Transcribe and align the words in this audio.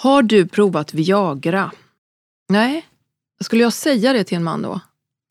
Har 0.00 0.22
du 0.22 0.46
provat 0.46 0.94
Viagra? 0.94 1.72
Nej. 2.48 2.86
Skulle 3.40 3.62
jag 3.62 3.72
säga 3.72 4.12
det 4.12 4.24
till 4.24 4.36
en 4.36 4.44
man 4.44 4.62
då? 4.62 4.80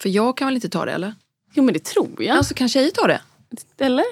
För 0.02 0.10
jag 0.10 0.38
kan 0.38 0.48
väl 0.48 0.56
inte 0.56 0.70
ta 0.70 0.86
det 0.86 0.92
eller? 0.92 1.16
Jo 1.54 1.64
men 1.64 1.74
det 1.74 1.84
tror 1.84 2.24
jag. 2.24 2.38
Alltså 2.38 2.54
kan 2.54 2.70
tjejer 2.70 2.92
ta 2.92 3.08
det? 3.08 3.22
Eller? 3.78 4.06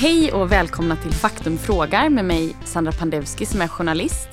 Hej 0.00 0.32
och 0.32 0.52
välkomna 0.52 0.96
till 0.96 1.12
Faktum 1.12 1.58
frågar 1.58 2.08
med 2.08 2.24
mig 2.24 2.56
Sandra 2.64 2.92
Pandevski 2.92 3.46
som 3.46 3.60
är 3.60 3.68
journalist. 3.68 4.28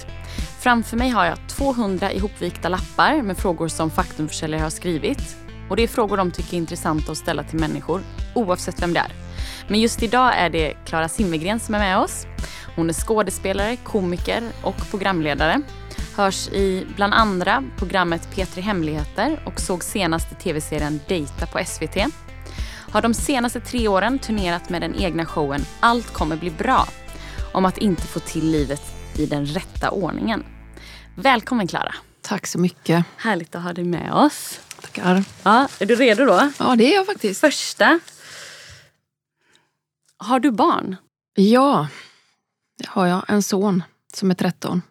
Framför 0.60 0.98
mig 0.98 1.10
har 1.10 1.26
jag 1.26 1.50
200 1.50 2.12
ihopvikta 2.12 2.70
lappar 2.70 3.22
med 3.22 3.38
frågor 3.38 3.68
som 3.68 3.92
faktumförsäljare 3.92 4.62
har 4.62 4.70
skrivit. 4.70 5.38
Och 5.70 5.76
det 5.76 5.84
är 5.84 5.88
frågor 5.88 6.18
de 6.18 6.32
tycker 6.32 6.54
är 6.54 6.58
intressanta 6.58 7.12
att 7.12 7.18
ställa 7.18 7.44
till 7.44 7.60
människor, 7.60 8.02
oavsett 8.36 8.82
vem 8.82 8.94
det 8.94 9.00
är. 9.00 9.12
Men 9.68 9.80
just 9.80 10.04
idag 10.04 10.38
är 10.38 10.50
det 10.50 10.74
Klara 10.86 11.10
Simmergren 11.10 11.60
som 11.60 11.76
är 11.76 11.80
med 11.80 11.98
oss. 11.98 12.26
Hon 12.76 12.90
är 12.90 12.94
skådespelare, 12.94 13.76
komiker 13.76 14.44
och 14.62 14.78
programledare. 14.92 15.62
Hörs 16.16 16.48
i 16.48 16.88
bland 16.96 17.14
andra 17.14 17.64
programmet 17.78 18.28
P3 18.36 18.62
Hemligheter 18.62 19.44
och 19.46 19.60
såg 19.60 19.84
senast 19.84 20.32
i 20.32 20.36
tv-serien 20.36 21.00
Data 21.10 21.46
på 21.46 21.66
SVT. 21.66 21.98
Har 22.92 23.02
de 23.02 23.14
senaste 23.14 23.60
tre 23.60 23.88
åren 23.88 24.20
turnerat 24.20 24.70
med 24.70 24.82
den 24.82 24.96
egna 24.96 25.26
showen 25.26 25.66
Allt 25.80 26.14
kommer 26.14 26.36
bli 26.36 26.50
bra 26.50 26.88
om 27.54 27.66
att 27.66 27.78
inte 27.78 28.02
få 28.02 28.20
till 28.20 28.52
livet 28.52 28.82
i 29.18 29.26
den 29.26 29.46
rätta 29.46 29.92
ordningen. 29.92 30.44
Välkommen 31.16 31.68
Klara. 31.68 31.96
Tack 32.22 32.48
så 32.48 32.60
mycket. 32.60 33.06
Härligt 33.18 33.56
att 33.56 33.64
ha 33.64 33.74
dig 33.74 33.84
med 33.84 34.14
oss. 34.14 34.60
Tackar. 34.82 35.24
Ja, 35.44 35.68
är 35.80 35.86
du 35.86 35.96
redo 35.96 36.26
då? 36.26 36.52
Ja, 36.60 36.76
det 36.76 36.94
är 36.94 36.96
jag 36.96 37.06
faktiskt. 37.06 37.42
Första. 37.42 38.00
Har 40.18 40.40
du 40.40 40.52
barn? 40.52 40.96
Ja, 41.36 41.88
har 42.88 43.08
jag. 43.08 43.24
En 43.28 43.44
son 43.44 43.84
som 44.14 44.32
är 44.32 44.36
13. 44.36 44.82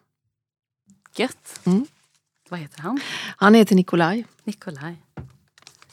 Gött. 1.15 1.59
Mm. 1.65 1.85
Vad 2.49 2.59
heter 2.59 2.81
han? 2.81 2.99
Han 3.37 3.53
heter 3.53 3.75
Nikolaj. 3.75 4.25
Nikolaj. 4.43 4.95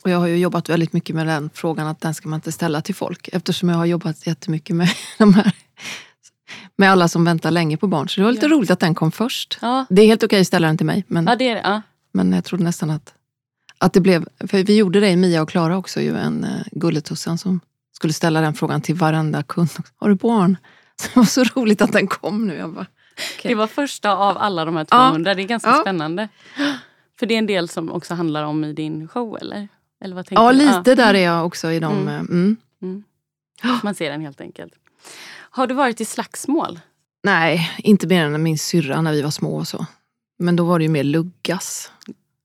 Och 0.03 0.11
jag 0.11 0.19
har 0.19 0.27
ju 0.27 0.37
jobbat 0.37 0.69
väldigt 0.69 0.93
mycket 0.93 1.17
med 1.17 1.27
den 1.27 1.51
frågan 1.55 1.87
att 1.87 2.01
den 2.01 2.15
ska 2.15 2.29
man 2.29 2.37
inte 2.37 2.53
ställa 2.53 2.83
till 2.83 2.95
folk. 2.95 3.29
Eftersom 3.33 3.69
jag 3.69 3.77
har 3.77 3.85
jobbat 3.87 4.27
jättemycket 4.27 4.77
med 4.77 4.89
de 5.19 5.35
här 5.35 5.53
med 6.77 6.91
alla 6.91 7.09
som 7.09 7.25
väntar 7.25 7.51
länge 7.51 7.77
på 7.77 7.87
barn. 7.87 8.09
Så 8.09 8.21
det 8.21 8.25
var 8.25 8.33
lite 8.33 8.47
Ja. 8.47 8.53
roligt 8.53 8.71
att 8.71 8.81
den 8.81 8.95
kom 8.95 9.13
först. 9.13 9.59
Ja, 9.63 9.87
Det 9.91 10.03
är 10.03 10.07
helt 10.07 10.23
okej 10.23 10.41
att 10.41 10.47
ställa 10.47 10.67
den 10.67 10.77
till 10.77 10.87
mig. 10.87 11.05
Men, 11.09 11.27
ja 11.27 11.37
det 11.37 11.49
är. 11.49 11.57
Ja. 11.71 11.83
men 12.13 12.33
jag 12.33 12.45
trodde 12.45 12.65
nästan 12.65 12.91
att, 12.91 13.15
att 13.79 13.93
det 13.93 14.01
blev... 14.01 14.29
För 14.49 14.65
vi 14.65 14.77
gjorde 14.77 15.01
det 15.01 15.09
i 15.09 15.17
Mia 15.17 15.43
och 15.43 15.49
Klara 15.49 15.77
också, 15.77 16.01
ju 16.01 16.17
en 16.17 16.45
uh, 16.45 16.51
Gulletussan 16.73 17.39
som 17.39 17.61
skulle 17.93 18.13
ställa 18.13 18.41
den 18.41 18.55
frågan 18.55 18.81
till 18.81 18.95
varenda 18.95 19.43
kund. 19.43 19.71
Har 19.97 20.09
du 20.09 20.15
barn? 20.15 20.57
Det 21.15 21.17
var 21.17 21.25
så 21.25 21.45
roligt 21.45 21.83
att 21.83 21.93
den 21.93 22.07
kom 22.07 22.47
nu. 22.47 22.55
Jag 22.57 22.73
bara, 22.73 22.87
Det 23.43 23.55
var 23.55 23.67
första 23.67 24.13
av 24.17 24.39
alla 24.39 24.65
de 24.65 24.77
här 24.77 24.87
Ja. 24.91 25.09
200. 25.09 25.35
Det 25.35 25.43
är 25.43 25.47
ganska 25.47 25.71
Ja. 25.71 25.81
spännande. 25.81 26.29
För 27.19 27.27
det 27.27 27.35
är 27.35 27.39
en 27.39 27.47
del 27.47 27.69
som 27.69 27.91
också 27.93 28.15
handlar 28.15 28.45
om 28.45 28.65
i 28.65 28.73
din 28.73 29.09
show 29.09 29.39
eller? 29.41 29.69
Eller 30.05 30.15
vad 30.17 30.27
tänker 30.27 30.43
ja, 30.45 30.53
du? 30.53 30.59
lite 30.59 30.95
där 30.95 31.15
är 31.15 31.25
jag 31.25 31.47
också 31.47 31.71
i 31.73 31.81
de... 31.81 31.93
Mm. 31.99 32.09
eh, 32.09 32.21
Mm. 32.21 32.57
Mm. 32.83 33.03
Man 33.83 33.95
ser 33.95 34.11
den 34.11 34.21
helt 34.21 34.41
enkelt. 34.41 34.73
Har 35.51 35.67
du 35.67 35.75
varit 35.75 36.01
i 36.01 36.05
slagsmål? 36.05 36.81
Nej, 37.23 37.71
inte 37.79 38.07
mer 38.07 38.25
än 38.27 38.43
min 38.43 38.59
syrra 38.59 39.03
när 39.03 39.13
vi 39.13 39.23
var 39.23 39.31
små 39.31 39.57
och 39.57 39.69
så. 39.69 39.87
Men 40.39 40.57
då 40.57 40.65
var 40.65 40.79
det 40.79 40.83
ju 40.83 40.89
mer 40.89 41.05
luggas. 41.05 41.93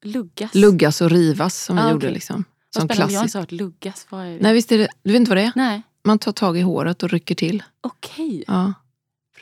Luggas? 0.04 0.56
Luggas 0.56 1.02
och 1.02 1.10
rivas 1.10 1.64
som 1.64 1.76
vi 1.76 1.82
Ah, 1.82 1.92
gjorde. 1.92 2.10
Liksom. 2.12 2.36
Vad 2.76 2.82
Som 2.82 2.88
spännande. 2.90 3.14
Jag 3.14 3.20
har 3.20 3.24
klassiskt. 3.24 3.36
inte 3.36 3.40
hört 3.40 3.52
luggas. 3.62 4.08
Vad 4.10 4.26
är 4.26 4.30
det? 4.32 4.38
Nej, 4.42 4.54
visst 4.54 4.72
är 4.72 4.78
det, 4.78 4.88
du 5.04 5.12
vet 5.12 5.20
inte 5.20 5.30
vad 5.32 5.38
det 5.38 5.44
är? 5.44 5.52
Nej. 5.56 5.82
Man 6.06 6.20
tar 6.20 6.32
tag 6.32 6.58
i 6.58 6.62
håret 6.62 7.04
och 7.04 7.10
rycker 7.10 7.36
till. 7.36 7.64
Okej, 7.82 8.44
Ja. 8.48 8.74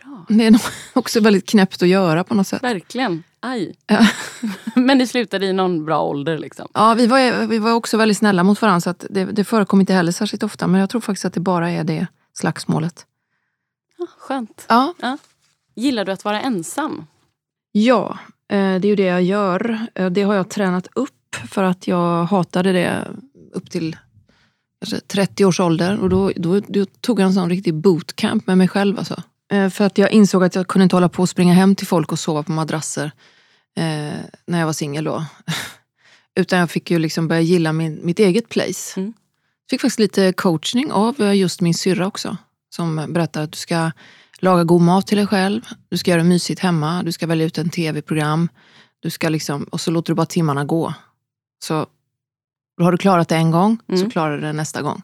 bra. 0.04 0.26
Det 0.30 0.46
är 0.46 0.52
nog 0.52 0.62
också 0.94 1.20
väldigt 1.20 1.50
knäppt 1.50 1.82
att 1.82 1.88
göra 1.88 2.24
på 2.24 2.36
något 2.36 2.48
sätt. 2.48 2.64
Verkligen. 2.64 3.24
Aj. 3.40 3.76
Ja. 3.88 4.08
Men 4.76 4.98
det 4.98 5.08
slutade 5.08 5.46
i 5.46 5.54
någon 5.54 5.86
bra 5.86 6.02
ålder 6.02 6.38
liksom. 6.38 6.68
Ja, 6.74 6.94
vi 6.94 7.08
var, 7.08 7.46
vi 7.48 7.60
var 7.60 7.72
också 7.74 7.98
väldigt 7.98 8.18
snälla 8.18 8.44
mot 8.44 8.62
varandra 8.62 8.82
så 8.82 8.90
att 8.90 9.06
det, 9.10 9.26
det 9.26 9.44
förekom 9.44 9.80
inte 9.80 9.94
heller 9.94 10.12
särskilt 10.12 10.44
ofta. 10.44 10.68
Men 10.68 10.80
jag 10.82 10.90
tror 10.90 11.02
faktiskt 11.02 11.26
att 11.26 11.34
det 11.34 11.40
bara 11.40 11.72
är 11.72 11.84
det 11.84 12.08
slagsmålet. 12.34 13.06
Ja, 13.98 14.08
skönt. 14.18 14.66
Ja, 14.70 14.94
Gillar 15.76 16.06
du 16.06 16.12
att 16.12 16.26
vara 16.26 16.42
ensam? 16.42 17.06
ja 17.72 18.18
eh, 18.48 18.58
det 18.58 18.86
är 18.86 18.90
ju 18.90 18.96
det 18.96 19.04
jag 19.04 19.24
gör. 19.24 19.88
Eh, 19.96 20.10
Det 20.10 20.24
har 20.24 20.34
jag 20.34 20.50
tränat 20.50 20.88
upp 20.96 21.36
för 21.50 21.64
att 21.64 21.88
jag 21.88 22.26
hatade 22.26 22.72
det 22.72 23.08
upp 23.54 23.72
till 23.72 23.98
kanske 24.84 25.08
30 25.08 25.46
års 25.46 25.60
ålder. 25.60 26.00
Och 26.00 26.10
då, 26.10 26.32
då, 26.36 26.60
då 26.60 26.86
tog 26.86 27.20
jag 27.20 27.26
en 27.26 27.34
sån 27.34 27.50
riktig 27.50 27.74
bootcamp 27.74 28.48
med 28.48 28.58
mig 28.58 28.68
själv. 28.68 29.00
Alltså. 29.00 29.24
Eh, 29.52 29.70
För 29.70 29.86
att 29.86 29.98
jag 29.98 30.12
insåg 30.12 30.44
att 30.44 30.56
jag 30.56 30.68
kunde 30.68 30.84
inte 30.84 30.96
hålla 30.96 31.10
på 31.10 31.22
och 31.22 31.30
springa 31.30 31.54
hem 31.54 31.76
till 31.76 31.88
folk 31.88 32.12
och 32.12 32.20
sova 32.20 32.44
på 32.44 32.52
madrasser 32.52 33.12
eh, 33.78 34.20
när 34.48 34.60
jag 34.60 34.66
var 34.66 34.74
singel 34.74 35.04
då. 35.04 35.26
Utan 36.40 36.60
jag 36.60 36.72
fick 36.72 36.92
ju 36.92 37.00
liksom 37.00 37.28
börja 37.28 37.42
gilla 37.42 37.74
min, 37.74 38.00
mitt 38.04 38.20
eget 38.20 38.50
place. 38.50 39.00
Mm. 39.00 39.14
Fick 39.70 39.82
faktiskt 39.82 40.00
lite 40.00 40.34
coachning 40.34 40.92
av 40.92 41.22
eh, 41.22 41.34
just 41.34 41.62
min 41.62 41.74
syrra 41.74 42.08
också. 42.08 42.38
Som 42.76 43.14
berättar 43.14 43.44
att 43.44 43.52
du 43.52 43.58
ska 43.58 43.92
laga 44.40 44.64
god 44.64 44.82
mat 44.82 45.08
till 45.08 45.18
dig 45.18 45.28
själv. 45.28 45.62
Du 45.90 45.98
ska 45.98 46.12
göra 46.12 46.22
det 46.22 46.30
mysigt 46.30 46.60
hemma. 46.60 47.04
Du 47.04 47.12
ska 47.12 47.28
välja 47.28 47.46
ut 47.46 47.58
en 47.58 47.70
tv-program. 47.70 48.50
Du 49.00 49.10
ska 49.10 49.30
liksom, 49.30 49.64
och 49.64 49.82
så 49.82 49.92
låter 49.92 50.12
du 50.12 50.16
bara 50.16 50.26
timmarna 50.26 50.66
gå. 50.66 50.94
Så 51.64 51.88
har 52.80 52.92
du 52.92 52.98
klarat 52.98 53.30
det 53.30 53.36
en 53.36 53.52
gång, 53.52 53.78
så 53.88 53.94
Mm. 53.94 54.10
klarar 54.10 54.36
du 54.36 54.42
det 54.42 54.54
nästa 54.54 54.82
gång. 54.82 55.02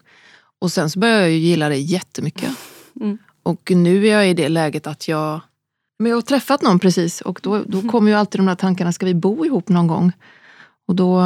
Och 0.58 0.72
sen 0.72 0.90
så 0.90 0.98
började 0.98 1.20
jag 1.20 1.30
ju 1.30 1.36
gilla 1.38 1.68
det 1.68 1.76
jättemycket. 1.78 2.50
Mm. 3.00 3.18
Och 3.42 3.70
nu 3.74 4.06
är 4.06 4.12
jag 4.12 4.30
i 4.30 4.34
det 4.34 4.48
läget 4.48 4.86
att 4.86 5.08
jag 5.08 5.40
men 5.98 6.10
jag 6.10 6.16
har 6.16 6.22
träffat 6.22 6.62
någon 6.62 6.78
precis 6.78 7.20
och 7.20 7.40
då, 7.42 7.62
då 7.66 7.82
kommer 7.88 8.10
ju 8.10 8.16
alltid 8.16 8.38
de 8.38 8.46
där 8.46 8.54
tankarna, 8.54 8.92
ska 8.92 9.06
vi 9.06 9.14
bo 9.14 9.44
ihop 9.46 9.68
någon 9.68 9.86
gång? 9.86 10.12
Och 10.88 10.94
då 10.94 11.20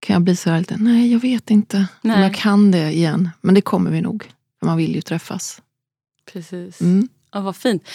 kan 0.00 0.14
jag 0.14 0.22
bli 0.22 0.36
så 0.36 0.50
här 0.50 0.58
lite, 0.58 0.76
nej 0.76 1.12
jag 1.12 1.20
vet 1.20 1.50
inte 1.50 1.76
om 1.76 1.86
Nej. 2.02 2.22
jag 2.22 2.34
kan 2.34 2.70
det 2.70 2.92
igen. 2.92 3.30
Men 3.40 3.54
det 3.54 3.60
kommer 3.60 3.90
vi 3.90 4.00
nog, 4.00 4.30
för 4.58 4.66
man 4.66 4.76
vill 4.76 4.94
ju 4.94 5.00
träffas. 5.02 5.62
Precis. 6.32 6.80
Mm. 6.80 7.08
Ja, 7.32 7.40
vad 7.40 7.56
fint. 7.56 7.88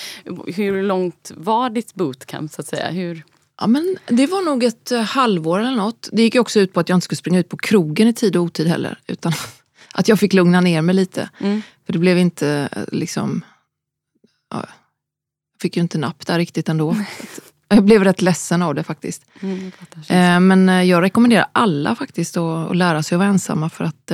Hur 0.47 0.83
långt 0.83 1.31
var 1.35 1.69
ditt 1.69 1.93
bootcamp 1.95 2.51
så 2.51 2.61
att 2.61 2.67
säga? 2.67 2.89
Hur... 2.91 3.23
Ja, 3.57 3.67
men 3.67 3.97
det 4.07 4.27
var 4.27 4.41
nog 4.41 4.63
ett 4.63 4.91
eh, 4.91 5.01
halvår 5.01 5.59
eller 5.59 5.75
något. 5.75 6.09
Det 6.11 6.21
gick 6.21 6.35
också 6.35 6.59
ut 6.59 6.73
på 6.73 6.79
att 6.79 6.89
jag 6.89 6.95
inte 6.95 7.05
skulle 7.05 7.17
springa 7.17 7.39
ut 7.39 7.49
på 7.49 7.57
krogen 7.57 8.07
i 8.07 8.13
tid 8.13 8.35
och 8.35 8.43
otid 8.43 8.67
heller. 8.67 8.99
Utan 9.07 9.31
att 9.93 10.07
jag 10.07 10.19
fick 10.19 10.33
lugna 10.33 10.61
ner 10.61 10.81
mig 10.81 10.95
lite. 10.95 11.29
Mm. 11.39 11.61
För 11.85 11.93
det 11.93 11.99
blev 11.99 12.17
inte 12.17 12.69
eh, 12.71 12.83
liksom... 12.91 13.41
Ja, 14.49 14.57
jag 15.53 15.61
fick 15.61 15.75
ju 15.75 15.81
inte 15.81 15.97
napp 15.97 16.25
där 16.25 16.37
riktigt 16.37 16.69
ändå. 16.69 16.97
Jag 17.67 17.83
blev 17.83 18.03
rätt 18.03 18.21
ledsen 18.21 18.61
av 18.61 18.75
det 18.75 18.83
faktiskt. 18.83 19.25
Mm, 19.39 19.71
jag 20.07 20.17
Eh, 20.17 20.39
men 20.39 20.87
jag 20.87 21.03
rekommenderar 21.03 21.45
alla 21.51 21.95
faktiskt 21.95 22.37
att, 22.37 22.75
lära 22.75 23.03
sig 23.03 23.15
att 23.15 23.19
vara 23.19 23.29
ensamma 23.29 23.69
för 23.69 23.83
att 23.83 24.11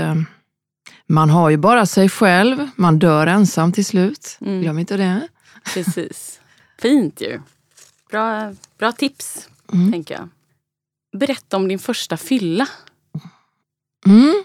man 1.07 1.29
har 1.29 1.49
ju 1.49 1.57
bara 1.57 1.85
sig 1.85 2.09
själv. 2.09 2.69
Man 2.75 2.99
dör 2.99 3.27
ensam 3.27 3.71
till 3.71 3.85
slut. 3.85 4.37
Mm. 4.41 4.61
Glöm 4.61 4.79
inte 4.79 4.97
det. 4.97 5.27
Precis. 5.73 6.39
Fint 6.81 7.21
ju. 7.21 7.39
Bra, 8.11 8.53
bra 8.77 8.91
tips, 8.91 9.49
Mm. 9.73 9.91
tänker 9.91 10.13
jag. 10.13 10.29
Berätta 11.19 11.57
om 11.57 11.67
din 11.67 11.79
första 11.79 12.17
fylla. 12.17 12.67
Mm. 14.05 14.43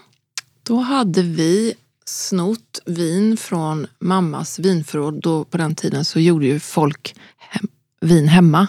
Då 0.63 0.79
hade 0.79 1.21
vi 1.21 1.73
snott 2.05 2.79
vin 2.85 3.37
från 3.37 3.87
mammas 3.99 4.59
vinförråd. 4.59 5.21
Då, 5.21 5.43
på 5.45 5.57
den 5.57 5.75
tiden 5.75 6.05
så 6.05 6.19
gjorde 6.19 6.45
ju 6.45 6.59
folk 6.59 7.15
hem, 7.37 7.67
vin 8.01 8.27
hemma. 8.27 8.67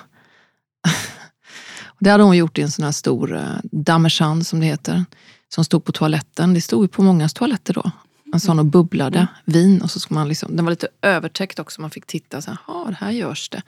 Det 1.99 2.11
hade 2.11 2.25
hon 2.25 2.37
gjort 2.37 2.59
i 2.59 2.63
en 2.63 2.71
sån 2.71 2.85
här 2.85 2.93
stor 2.93 3.37
eh, 3.37 3.57
damejeanne 3.63 4.45
som 4.45 4.61
det 4.61 4.67
heter. 4.67 5.05
Som 5.49 5.65
stod 5.65 5.85
på 5.85 5.93
toaletten. 5.93 6.55
Det 6.55 6.61
stod 6.61 6.85
ju 6.85 6.89
på 6.89 7.03
mångas 7.03 7.35
toaletter 7.35 7.75
då. 7.75 7.91
En 8.33 8.41
sån 8.41 8.59
och 8.59 8.65
bubblade 8.65 9.27
vin. 9.45 9.83
Och 9.83 9.91
så 9.91 10.01
ska 10.01 10.15
man 10.15 10.29
liksom, 10.29 10.57
den 10.57 10.65
var 10.65 10.71
lite 10.73 10.89
övertäckt 11.03 11.59
också. 11.59 11.81
Man 11.81 11.91
fick 11.91 12.07
titta 12.07 12.43
så 12.43 12.51
här, 12.51 12.93
här 13.01 13.11
görs 13.11 13.49
det. 13.49 13.63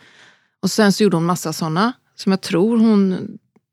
Och 0.62 0.70
sen 0.70 0.92
så 0.92 1.02
gjorde 1.02 1.16
hon 1.16 1.24
massa 1.24 1.52
såna 1.52 1.92
som 2.14 2.32
jag 2.32 2.40
tror 2.40 2.78
hon 2.78 3.28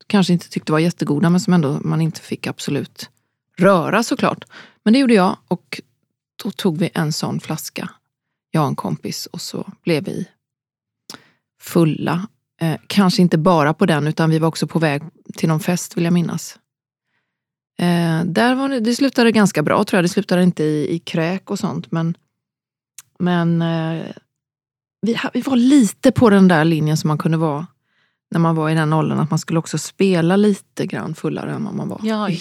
kanske 0.06 0.32
inte 0.32 0.48
tyckte 0.48 0.72
var 0.72 0.78
jättegoda 0.78 1.30
men 1.30 1.40
som 1.40 1.52
ändå 1.52 1.80
man 1.82 2.00
inte 2.00 2.20
fick 2.20 2.46
absolut 2.46 3.10
röra 3.56 4.02
såklart. 4.02 4.44
Men 4.82 4.92
det 4.92 4.98
gjorde 4.98 5.14
jag 5.14 5.36
och 5.48 5.80
då 6.44 6.50
tog 6.50 6.78
vi 6.78 6.90
en 6.94 7.12
sån 7.12 7.40
flaska, 7.40 7.90
jag 8.50 8.62
och 8.62 8.68
en 8.68 8.76
kompis 8.76 9.26
och 9.26 9.40
så 9.40 9.72
blev 9.84 10.04
vi 10.04 10.28
fulla. 11.60 12.28
Eh, 12.60 12.80
kanske 12.86 13.22
inte 13.22 13.38
bara 13.38 13.74
på 13.74 13.86
den 13.86 14.06
utan 14.06 14.30
vi 14.30 14.38
var 14.38 14.48
också 14.48 14.66
på 14.66 14.78
väg 14.78 15.02
till 15.34 15.48
någon 15.48 15.60
fest 15.60 15.96
vill 15.96 16.04
jag 16.04 16.12
minnas. 16.12 16.58
Eh, 17.78 18.24
där 18.24 18.54
var 18.54 18.68
det, 18.68 18.80
det 18.80 18.94
slutade 18.94 19.32
ganska 19.32 19.62
bra 19.62 19.84
tror 19.84 19.98
jag. 19.98 20.04
Det 20.04 20.08
slutade 20.08 20.42
inte 20.42 20.64
i, 20.64 20.94
i 20.94 20.98
kräk 20.98 21.50
och 21.50 21.58
sånt 21.58 21.92
men, 21.92 22.16
men 23.18 23.62
eh, 23.62 24.06
vi, 25.00 25.18
vi 25.34 25.40
var 25.40 25.56
lite 25.56 26.12
på 26.12 26.30
den 26.30 26.48
där 26.48 26.64
linjen 26.64 26.96
som 26.96 27.08
man 27.08 27.18
kunde 27.18 27.38
vara 27.38 27.66
när 28.30 28.40
man 28.40 28.54
var 28.54 28.70
i 28.70 28.74
den 28.74 28.92
åldern, 28.92 29.18
att 29.18 29.30
man 29.30 29.38
skulle 29.38 29.58
också 29.58 29.78
spela 29.78 30.36
lite 30.36 30.86
grann 30.86 31.14
fullare 31.14 31.52
än 31.52 31.64
vad 31.64 31.74
man 31.74 31.88
var. 31.88 32.00
Ja, 32.02 32.30
I, 32.30 32.40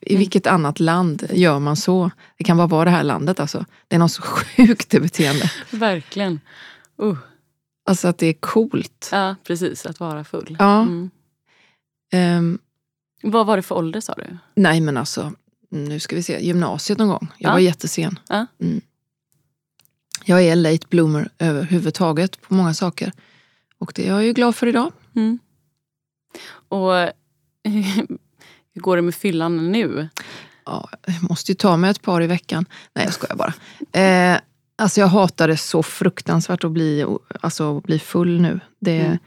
I 0.00 0.16
vilket 0.16 0.46
annat 0.46 0.80
land 0.80 1.26
gör 1.32 1.58
man 1.58 1.76
så? 1.76 2.10
Det 2.38 2.44
kan 2.44 2.56
bara 2.56 2.66
vara 2.66 2.84
det 2.84 2.90
här 2.90 3.02
landet 3.02 3.40
alltså. 3.40 3.64
Det 3.88 3.94
är 3.96 3.98
något 4.00 4.12
så 4.12 4.22
sjukt 4.22 4.90
det 4.90 5.00
beteende. 5.00 5.50
Verkligen. 5.70 6.40
Uh. 7.02 7.16
Alltså 7.86 8.08
att 8.08 8.18
det 8.18 8.26
är 8.26 8.32
coolt. 8.32 9.08
Ja, 9.12 9.34
precis. 9.46 9.86
Att 9.86 10.00
vara 10.00 10.24
full. 10.24 10.56
Ja. 10.58 10.82
Mm. 10.82 11.10
Ehm, 12.12 12.58
Vad 13.22 13.46
var 13.46 13.56
det 13.56 13.62
för 13.62 13.74
ålder 13.74 14.00
sa 14.00 14.14
du? 14.14 14.36
nej 14.54 14.80
men 14.80 14.96
alltså, 14.96 15.32
nu 15.70 16.00
ska 16.00 16.16
vi 16.16 16.22
se, 16.22 16.46
gymnasiet 16.46 16.98
någon 16.98 17.08
gång. 17.08 17.28
Jag 17.38 17.48
Ja. 17.48 17.52
var 17.52 17.58
jättesen. 17.60 18.18
Ja. 18.28 18.46
Mm. 18.60 18.80
Jag 20.24 20.42
är 20.42 20.56
late 20.56 20.86
bloomer 20.90 21.28
överhuvudtaget 21.38 22.40
på 22.40 22.54
många 22.54 22.74
saker. 22.74 23.12
Och 23.78 23.92
det 23.94 24.06
är 24.06 24.08
jag 24.08 24.24
ju 24.24 24.32
glad 24.32 24.56
för 24.56 24.66
idag. 24.66 24.92
Mm. 25.16 25.38
Och 26.68 26.92
hur 28.74 28.80
går 28.80 28.96
det 28.96 29.02
med 29.02 29.14
fyllan 29.14 29.72
nu? 29.72 30.08
Ja, 30.66 30.88
jag 31.06 31.22
måste 31.30 31.50
ju 31.52 31.56
ta 31.56 31.76
mig 31.76 31.90
ett 31.90 32.02
par 32.02 32.22
i 32.22 32.26
veckan. 32.26 32.66
Nej, 32.94 33.04
jag 33.04 33.14
skojar 33.14 33.36
bara. 33.36 33.54
Eh, 34.00 34.38
alltså 34.76 35.00
jag 35.00 35.06
hatar 35.08 35.48
det 35.48 35.56
så 35.56 35.82
fruktansvärt 35.82 36.64
att 36.64 36.70
bli, 36.70 37.06
alltså, 37.40 37.80
bli 37.80 37.98
full 37.98 38.40
nu. 38.40 38.60
Det, 38.80 39.00
Mm. 39.00 39.18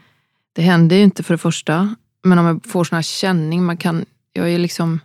det 0.52 0.62
händer 0.62 0.96
ju 0.96 1.02
inte 1.02 1.22
för 1.22 1.34
det 1.34 1.38
första. 1.38 1.94
Men 2.22 2.38
om 2.38 2.46
jag 2.46 2.66
får 2.66 2.84
sån 2.84 2.96
här 2.96 3.02
känning, 3.02 3.64
man 3.64 3.76
kan, 3.76 4.04
jag 4.32 4.50
är 4.50 4.58
liksom 4.58 5.00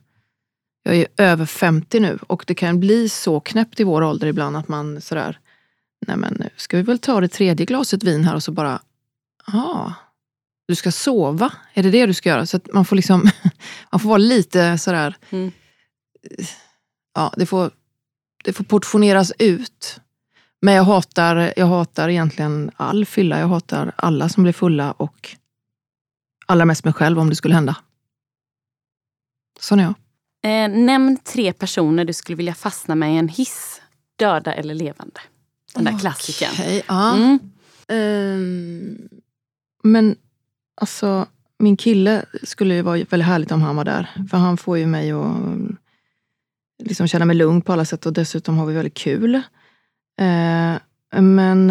jag 0.84 0.96
är 0.96 1.08
över 1.18 1.46
50 1.46 2.00
nu 2.00 2.20
och 2.28 2.44
det 2.48 2.56
kan 2.56 2.80
bli 2.80 3.10
så 3.10 3.40
knäppt 3.40 3.80
i 3.80 3.84
vår 3.84 4.02
ålder 4.04 4.28
ibland 4.28 4.58
att 4.58 4.68
man 4.68 5.02
sådär, 5.02 5.40
nej 6.08 6.18
men 6.18 6.34
nu 6.40 6.50
ska 6.58 6.78
vi 6.78 6.84
väl 6.84 7.00
ta 7.00 7.22
det 7.22 7.28
tredje 7.28 7.66
glaset 7.66 8.04
vin 8.04 8.24
här 8.24 8.36
och 8.36 8.44
så 8.44 8.52
bara, 8.52 8.82
ja, 9.48 9.94
du 10.68 10.76
ska 10.76 10.92
sova, 10.92 11.54
är 11.74 11.84
det 11.84 11.92
det 11.92 12.06
du 12.06 12.14
ska 12.14 12.30
göra? 12.30 12.46
Så 12.46 12.60
man 12.74 12.86
får 12.86 12.96
liksom, 12.96 13.30
man 13.92 14.00
får 14.00 14.10
vara 14.10 14.18
lite 14.18 14.78
sådär, 14.78 15.16
Mm. 15.30 15.52
ja, 17.14 17.34
det 17.38 17.46
får, 17.46 17.72
det 18.44 18.54
får 18.54 18.64
portioneras 18.64 19.32
ut. 19.40 20.00
Men 20.62 20.74
jag 20.74 20.84
hatar, 20.84 21.54
jag 21.58 21.66
hatar 21.66 22.10
egentligen 22.10 22.72
all 22.76 23.06
fylla. 23.06 23.40
Jag 23.40 23.48
hatar 23.48 23.92
alla 23.96 24.30
som 24.30 24.44
blir 24.44 24.54
fulla 24.54 24.92
och 24.92 25.36
allra 26.46 26.66
mest 26.66 26.84
mig 26.84 26.94
själv 26.94 27.20
om 27.20 27.30
det 27.30 27.36
skulle 27.36 27.54
hända. 27.56 27.76
Sån 29.60 29.80
är 29.80 29.84
jag. 29.84 29.94
Eh, 30.44 30.70
nämn 30.70 31.18
tre 31.18 31.54
personer 31.54 32.06
du 32.06 32.14
skulle 32.14 32.36
vilja 32.36 32.54
fastna 32.54 32.96
med 32.96 33.14
i 33.14 33.18
en 33.18 33.28
hiss. 33.28 33.82
Döda 34.16 34.54
eller 34.54 34.74
levande. 34.74 35.20
Den 35.76 35.84
där. 35.84 36.16
Okej, 36.54 36.84
ja. 36.88 37.16
Mm. 37.16 37.40
Ehm, 37.88 39.10
men 39.84 40.16
alltså, 40.82 41.28
min 41.60 41.78
kille 41.78 42.26
skulle 42.44 42.76
ju 42.76 42.82
vara 42.82 43.06
väldigt 43.10 43.28
härligt 43.28 43.52
om 43.52 43.62
han 43.62 43.76
var 43.76 43.86
där. 43.86 44.10
För 44.32 44.38
han 44.38 44.58
får 44.58 44.78
ju 44.78 44.86
mig 44.86 45.12
att 45.12 45.26
mm, 45.26 45.78
liksom 46.84 47.08
känna 47.08 47.26
mig 47.26 47.36
lugn 47.36 47.62
på 47.62 47.74
alla 47.74 47.86
sätt 47.86 48.06
och 48.06 48.14
dessutom 48.14 48.58
har 48.58 48.66
vi 48.66 48.74
väldigt 48.74 48.94
kul. 48.94 49.36
Eh, 50.20 50.76
men, 51.22 51.70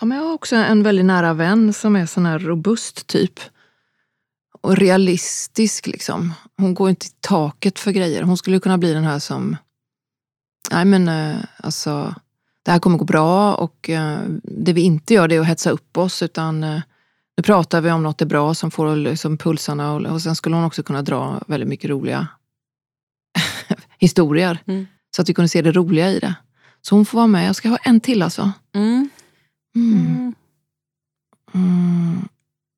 ja, 0.00 0.06
men 0.06 0.18
jag 0.18 0.24
har 0.24 0.32
också 0.32 0.56
en 0.56 0.82
väldigt 0.82 1.04
nära 1.04 1.32
vän 1.32 1.72
som 1.72 1.96
är 1.96 2.06
sån 2.06 2.26
här 2.26 2.38
robust 2.38 3.06
typ. 3.06 3.40
Och 4.62 4.76
realistisk 4.76 5.86
liksom. 5.86 6.32
Hon 6.56 6.74
går 6.74 6.90
inte 6.90 7.06
i 7.06 7.10
taket 7.20 7.78
för 7.78 7.90
grejer. 7.90 8.22
Hon 8.22 8.36
skulle 8.36 8.60
kunna 8.60 8.78
bli 8.78 8.92
den 8.92 9.04
här 9.04 9.18
som, 9.18 9.56
nej 10.74 10.84
men 10.84 11.08
eh, 11.08 11.44
alltså, 11.56 12.14
det 12.62 12.70
här 12.70 12.78
kommer 12.78 12.98
gå 12.98 13.04
bra 13.04 13.54
och 13.54 13.90
eh, 13.90 14.18
det 14.42 14.72
vi 14.72 14.80
inte 14.80 15.14
gör 15.14 15.28
det 15.28 15.34
är 15.34 15.40
att 15.40 15.46
hetsa 15.46 15.70
upp 15.70 15.98
oss 15.98 16.22
utan 16.22 16.64
eh, 16.64 16.80
nu 17.36 17.42
pratar 17.42 17.80
vi 17.80 17.90
om 17.90 18.02
något 18.02 18.22
är 18.22 18.26
bra 18.26 18.54
som 18.54 18.70
får 18.70 18.96
liksom 18.96 19.38
pulsarna 19.38 19.92
och, 19.92 20.06
och 20.06 20.22
sen 20.22 20.36
skulle 20.36 20.56
hon 20.56 20.64
också 20.64 20.82
kunna 20.82 21.02
dra 21.02 21.40
väldigt 21.46 21.68
mycket 21.68 21.90
roliga 21.90 22.28
historier. 23.98 24.58
Mm. 24.66 24.86
Så 25.16 25.22
att 25.22 25.28
vi 25.28 25.34
kunde 25.34 25.48
se 25.48 25.62
det 25.62 25.72
roliga 25.72 26.10
i 26.10 26.18
det. 26.18 26.34
Så 26.82 26.94
hon 26.94 27.04
får 27.04 27.18
vara 27.18 27.26
med. 27.26 27.48
Jag 27.48 27.56
ska 27.56 27.68
ha 27.68 27.76
en 27.76 28.00
till 28.00 28.22
alltså. 28.22 28.52
Mm. 28.74 29.08
Mm. 29.76 30.34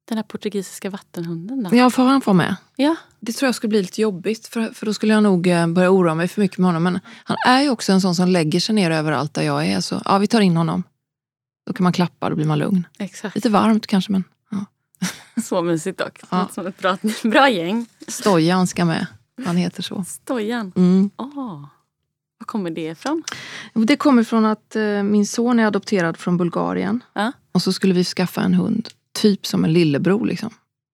Den 0.08 0.16
där 0.16 0.22
portugisiska 0.22 0.90
vattenhunden 0.90 1.62
då? 1.62 1.76
Ja, 1.76 1.90
får 1.90 2.02
han 2.02 2.22
vara 2.24 2.34
med? 2.34 2.56
Ja. 2.76 2.96
Det 3.20 3.32
tror 3.32 3.46
jag 3.46 3.54
skulle 3.54 3.68
bli 3.68 3.82
lite 3.82 4.00
jobbigt 4.00 4.46
för, 4.46 4.70
för 4.74 4.86
då 4.86 4.94
skulle 4.94 5.12
jag 5.12 5.22
nog 5.22 5.46
eh, 5.46 5.66
börja 5.66 5.90
oroa 5.90 6.14
mig 6.14 6.28
för 6.28 6.40
mycket 6.40 6.58
med 6.58 6.68
honom. 6.68 6.82
Men 6.82 7.00
han 7.24 7.36
är 7.46 7.62
ju 7.62 7.70
också 7.70 7.92
en 7.92 8.00
sån 8.00 8.14
som 8.14 8.28
lägger 8.28 8.60
sig 8.60 8.74
ner 8.74 8.90
överallt 8.90 9.34
där 9.34 9.42
jag 9.42 9.66
är. 9.66 9.80
Så 9.80 10.02
ja, 10.04 10.18
vi 10.18 10.26
tar 10.26 10.40
in 10.40 10.56
honom. 10.56 10.82
Då 11.66 11.72
kan 11.72 11.84
man 11.84 11.92
klappa, 11.92 12.30
då 12.30 12.36
blir 12.36 12.46
man 12.46 12.58
lugn. 12.58 12.86
Exakt. 12.98 13.34
Lite 13.34 13.48
varmt 13.48 13.86
kanske 13.86 14.12
men 14.12 14.24
Så 15.44 15.62
mysigt 15.62 15.98
dock. 15.98 16.20
Ja. 16.30 16.48
Som 16.52 16.66
ett 16.66 16.78
bra, 16.78 16.98
bra 17.22 17.48
gäng. 17.48 17.86
Stojan 18.08 18.66
ska 18.66 18.84
med. 18.84 19.06
Han 19.44 19.56
heter 19.56 19.82
så. 19.82 20.04
Stojan. 20.04 20.72
Mm. 20.76 21.10
Åh. 21.16 21.64
Var 22.38 22.44
kommer 22.46 22.70
det 22.70 22.86
ifrån? 22.86 23.22
Det 23.74 23.96
kommer 23.96 24.24
från 24.24 24.44
att 24.44 24.76
eh, 24.76 25.02
min 25.02 25.26
son 25.26 25.58
är 25.58 25.66
adopterad 25.66 26.16
från 26.16 26.36
Bulgarien. 26.36 27.02
Ja. 27.12 27.32
Och 27.52 27.62
så 27.62 27.72
skulle 27.72 27.94
vi 27.94 28.04
skaffa 28.04 28.40
en 28.40 28.54
hund, 28.54 28.88
typ 29.16 29.46
som 29.46 29.64
en 29.64 29.72
lillebror 29.72 30.26
liksom. 30.26 30.50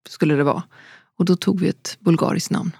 Skulle 0.09 0.35
det 0.35 0.45
vara. 0.45 0.63
Och 1.19 1.25
då 1.25 1.37
tog 1.37 1.61
vi 1.61 1.69
ett 1.69 1.97
bulgariskt 2.01 2.51
namn. 2.51 2.77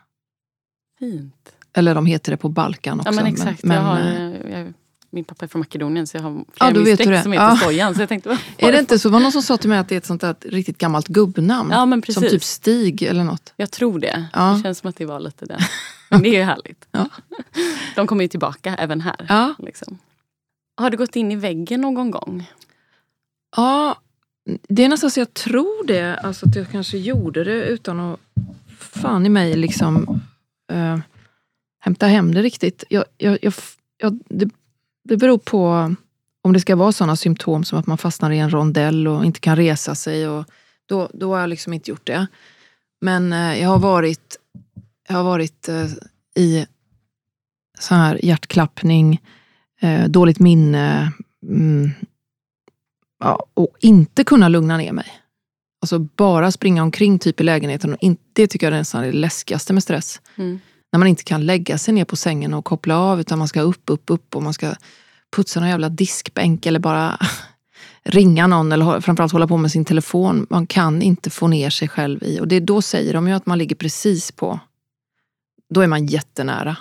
Fint. 0.99 1.53
Eller 1.73 1.95
de 1.95 2.07
heter 2.07 2.33
det 2.33 2.37
på 2.37 2.49
Balkan 2.49 3.01
också. 3.01 3.13
Ja 3.13 3.17
men 3.17 3.27
exakt. 3.27 3.65
Men, 3.65 3.77
jag 3.77 3.83
har, 3.83 3.99
eh, 3.99 4.27
eh, 4.27 4.59
jag, 4.59 4.73
min 5.11 5.25
pappa 5.25 5.45
är 5.45 5.49
från 5.49 5.61
Makedonien 5.61 6.07
så 6.07 6.17
jag 6.17 6.23
har 6.23 6.31
flera 6.31 6.71
Ja, 6.71 6.85
vet 6.85 6.99
du 6.99 7.05
som 7.23 7.33
heter 7.33 7.73
Ja. 7.73 7.95
Så 7.95 8.03
jag 8.03 8.09
tänkte, 8.09 8.29
var 8.29 8.39
är 8.57 8.73
det 8.73 8.79
inte 8.79 8.99
så? 8.99 9.09
Det 9.09 9.13
var 9.13 9.21
någon 9.21 9.33
som 9.33 9.43
sa 9.43 9.57
till 9.57 9.69
mig 9.69 9.79
att 9.79 9.89
det 9.89 9.95
är 9.95 9.97
ett 9.97 10.07
sånt 10.07 10.21
där 10.21 10.37
riktigt 10.41 10.79
gammalt 10.79 11.09
gubbnamn. 11.09 11.71
Ja 11.71 11.87
men 11.87 12.03
som 12.03 12.15
precis. 12.15 12.31
typ 12.31 12.45
Stig 12.45 13.03
eller 13.03 13.25
något. 13.25 13.53
Jag 13.57 13.71
tror 13.71 13.99
det. 13.99 14.29
Ja. 14.33 14.55
Det 14.57 14.63
känns 14.63 14.79
som 14.79 14.91
att 14.91 14.97
det 14.97 15.07
var 15.07 15.21
lite 15.21 15.47
det. 15.47 15.59
Men 16.09 16.23
det 16.23 16.29
är 16.29 16.39
ju 16.39 16.43
härligt. 16.53 16.89
Ja. 16.91 17.09
De 17.97 18.07
kommer 18.07 18.25
ju 18.25 18.29
tillbaka 18.29 18.77
även 18.79 19.01
här. 19.01 19.27
Ja. 19.29 19.55
Liksom. 19.59 19.99
Har 20.77 20.91
du 20.91 20.97
gått 20.97 21.17
in 21.17 21.33
i 21.33 21.37
väggen 21.37 21.81
någon 21.81 22.11
gång? 22.11 22.51
Ja, 23.57 23.97
det 24.69 24.85
är 24.85 24.89
nästan 24.89 25.11
så 25.11 25.21
jag 25.21 25.35
tror 25.35 25.87
det. 25.87 26.17
Alltså 26.17 26.49
att 26.49 26.57
jag 26.57 26.71
kanske 26.71 26.99
gjorde 26.99 27.45
det 27.45 27.65
utan 27.65 28.01
att 28.01 28.21
fan 28.79 29.27
i 29.27 29.29
mig 29.29 29.57
liksom 29.57 30.21
eh, 30.73 30.99
hämta 31.81 32.07
hem 32.07 32.35
det 32.35 32.43
riktigt. 32.43 32.85
Jag, 32.89 33.05
jag, 33.17 33.39
jag, 33.43 33.55
jag, 33.97 34.19
det, 34.29 34.51
det 35.05 35.17
beror 35.17 35.39
på 35.39 35.95
om 36.43 36.53
det 36.53 36.61
ska 36.61 36.77
vara 36.77 36.93
sådana 36.93 37.17
symptom 37.17 37.65
som 37.65 37.79
att 37.79 37.87
man 37.87 37.99
fastnar 37.99 38.31
i 38.31 38.39
en 38.39 38.51
rondell 38.51 39.09
och 39.09 39.25
inte 39.25 39.41
kan 39.41 39.57
resa 39.57 39.95
sig. 39.95 40.29
Och 40.29 40.45
då, 40.87 41.11
då 41.15 41.35
har 41.35 41.41
jag 41.41 41.51
liksom 41.51 41.73
inte 41.73 41.91
gjort 41.91 42.07
det. 42.07 42.27
Men 43.01 43.33
eh, 43.33 43.61
jag 43.61 43.69
har 43.69 43.79
varit, 43.79 44.37
jag 45.09 45.17
har 45.17 45.25
varit 45.25 45.69
eh, 45.69 45.87
i 46.35 46.67
så 47.79 47.95
här 47.95 48.25
hjärtklappning, 48.25 49.21
eh, 49.81 50.09
dåligt 50.09 50.39
minne, 50.39 51.13
mm, 51.49 51.91
ja, 53.23 53.47
och 53.55 53.77
inte 53.81 54.25
kunna 54.25 54.49
lugna 54.49 54.77
ner 54.77 54.93
mig. 54.93 55.07
Alltså 55.83 55.99
bara 55.99 56.53
springa 56.53 56.83
omkring 56.83 57.19
typ 57.19 57.41
i 57.41 57.45
lägenheten. 57.45 57.93
Och 57.93 58.03
in, 58.03 58.17
det 58.33 58.47
tycker 58.47 58.67
jag 58.67 58.75
är 58.75 58.79
nästan 58.79 59.03
det 59.03 59.13
läskigaste 59.13 59.73
med 59.73 59.83
stress. 59.83 60.21
Mm. 60.37 60.61
När 60.93 60.99
man 60.99 61.09
inte 61.09 61.25
kan 61.25 61.47
lägga 61.47 61.79
sig 61.79 61.95
ner 61.95 62.05
på 62.05 62.17
sängen 62.17 62.55
och 62.55 62.65
koppla 62.65 62.99
av 62.99 63.21
utan 63.21 63.39
man 63.39 63.49
ska 63.49 63.61
upp, 63.61 63.83
upp, 63.87 64.11
upp 64.11 64.37
och 64.37 64.43
man 64.43 64.55
ska 64.55 64.75
putsa 65.37 65.61
någon 65.61 65.69
jävla 65.69 65.89
diskbänk 65.89 66.67
eller 66.67 66.81
bara 66.81 67.19
ringa 68.05 68.47
någon 68.47 68.73
eller 68.73 69.01
framförallt 69.01 69.33
hålla 69.33 69.47
på 69.47 69.57
med 69.57 69.71
sin 69.71 69.85
telefon. 69.85 70.47
Man 70.51 70.67
kan 70.67 71.03
inte 71.03 71.31
få 71.31 71.49
ner 71.49 71.71
sig 71.71 71.89
själv 71.89 72.23
i. 72.23 72.41
Och 72.41 72.49
det, 72.49 72.61
då 72.61 72.83
säger 72.83 73.15
de 73.15 73.29
ju 73.29 73.35
att 73.35 73.47
man 73.47 73.59
ligger 73.59 73.77
precis 73.77 74.33
på, 74.33 74.61
då 75.75 75.81
är 75.81 75.87
man 75.87 76.07
jättenära. 76.07 76.77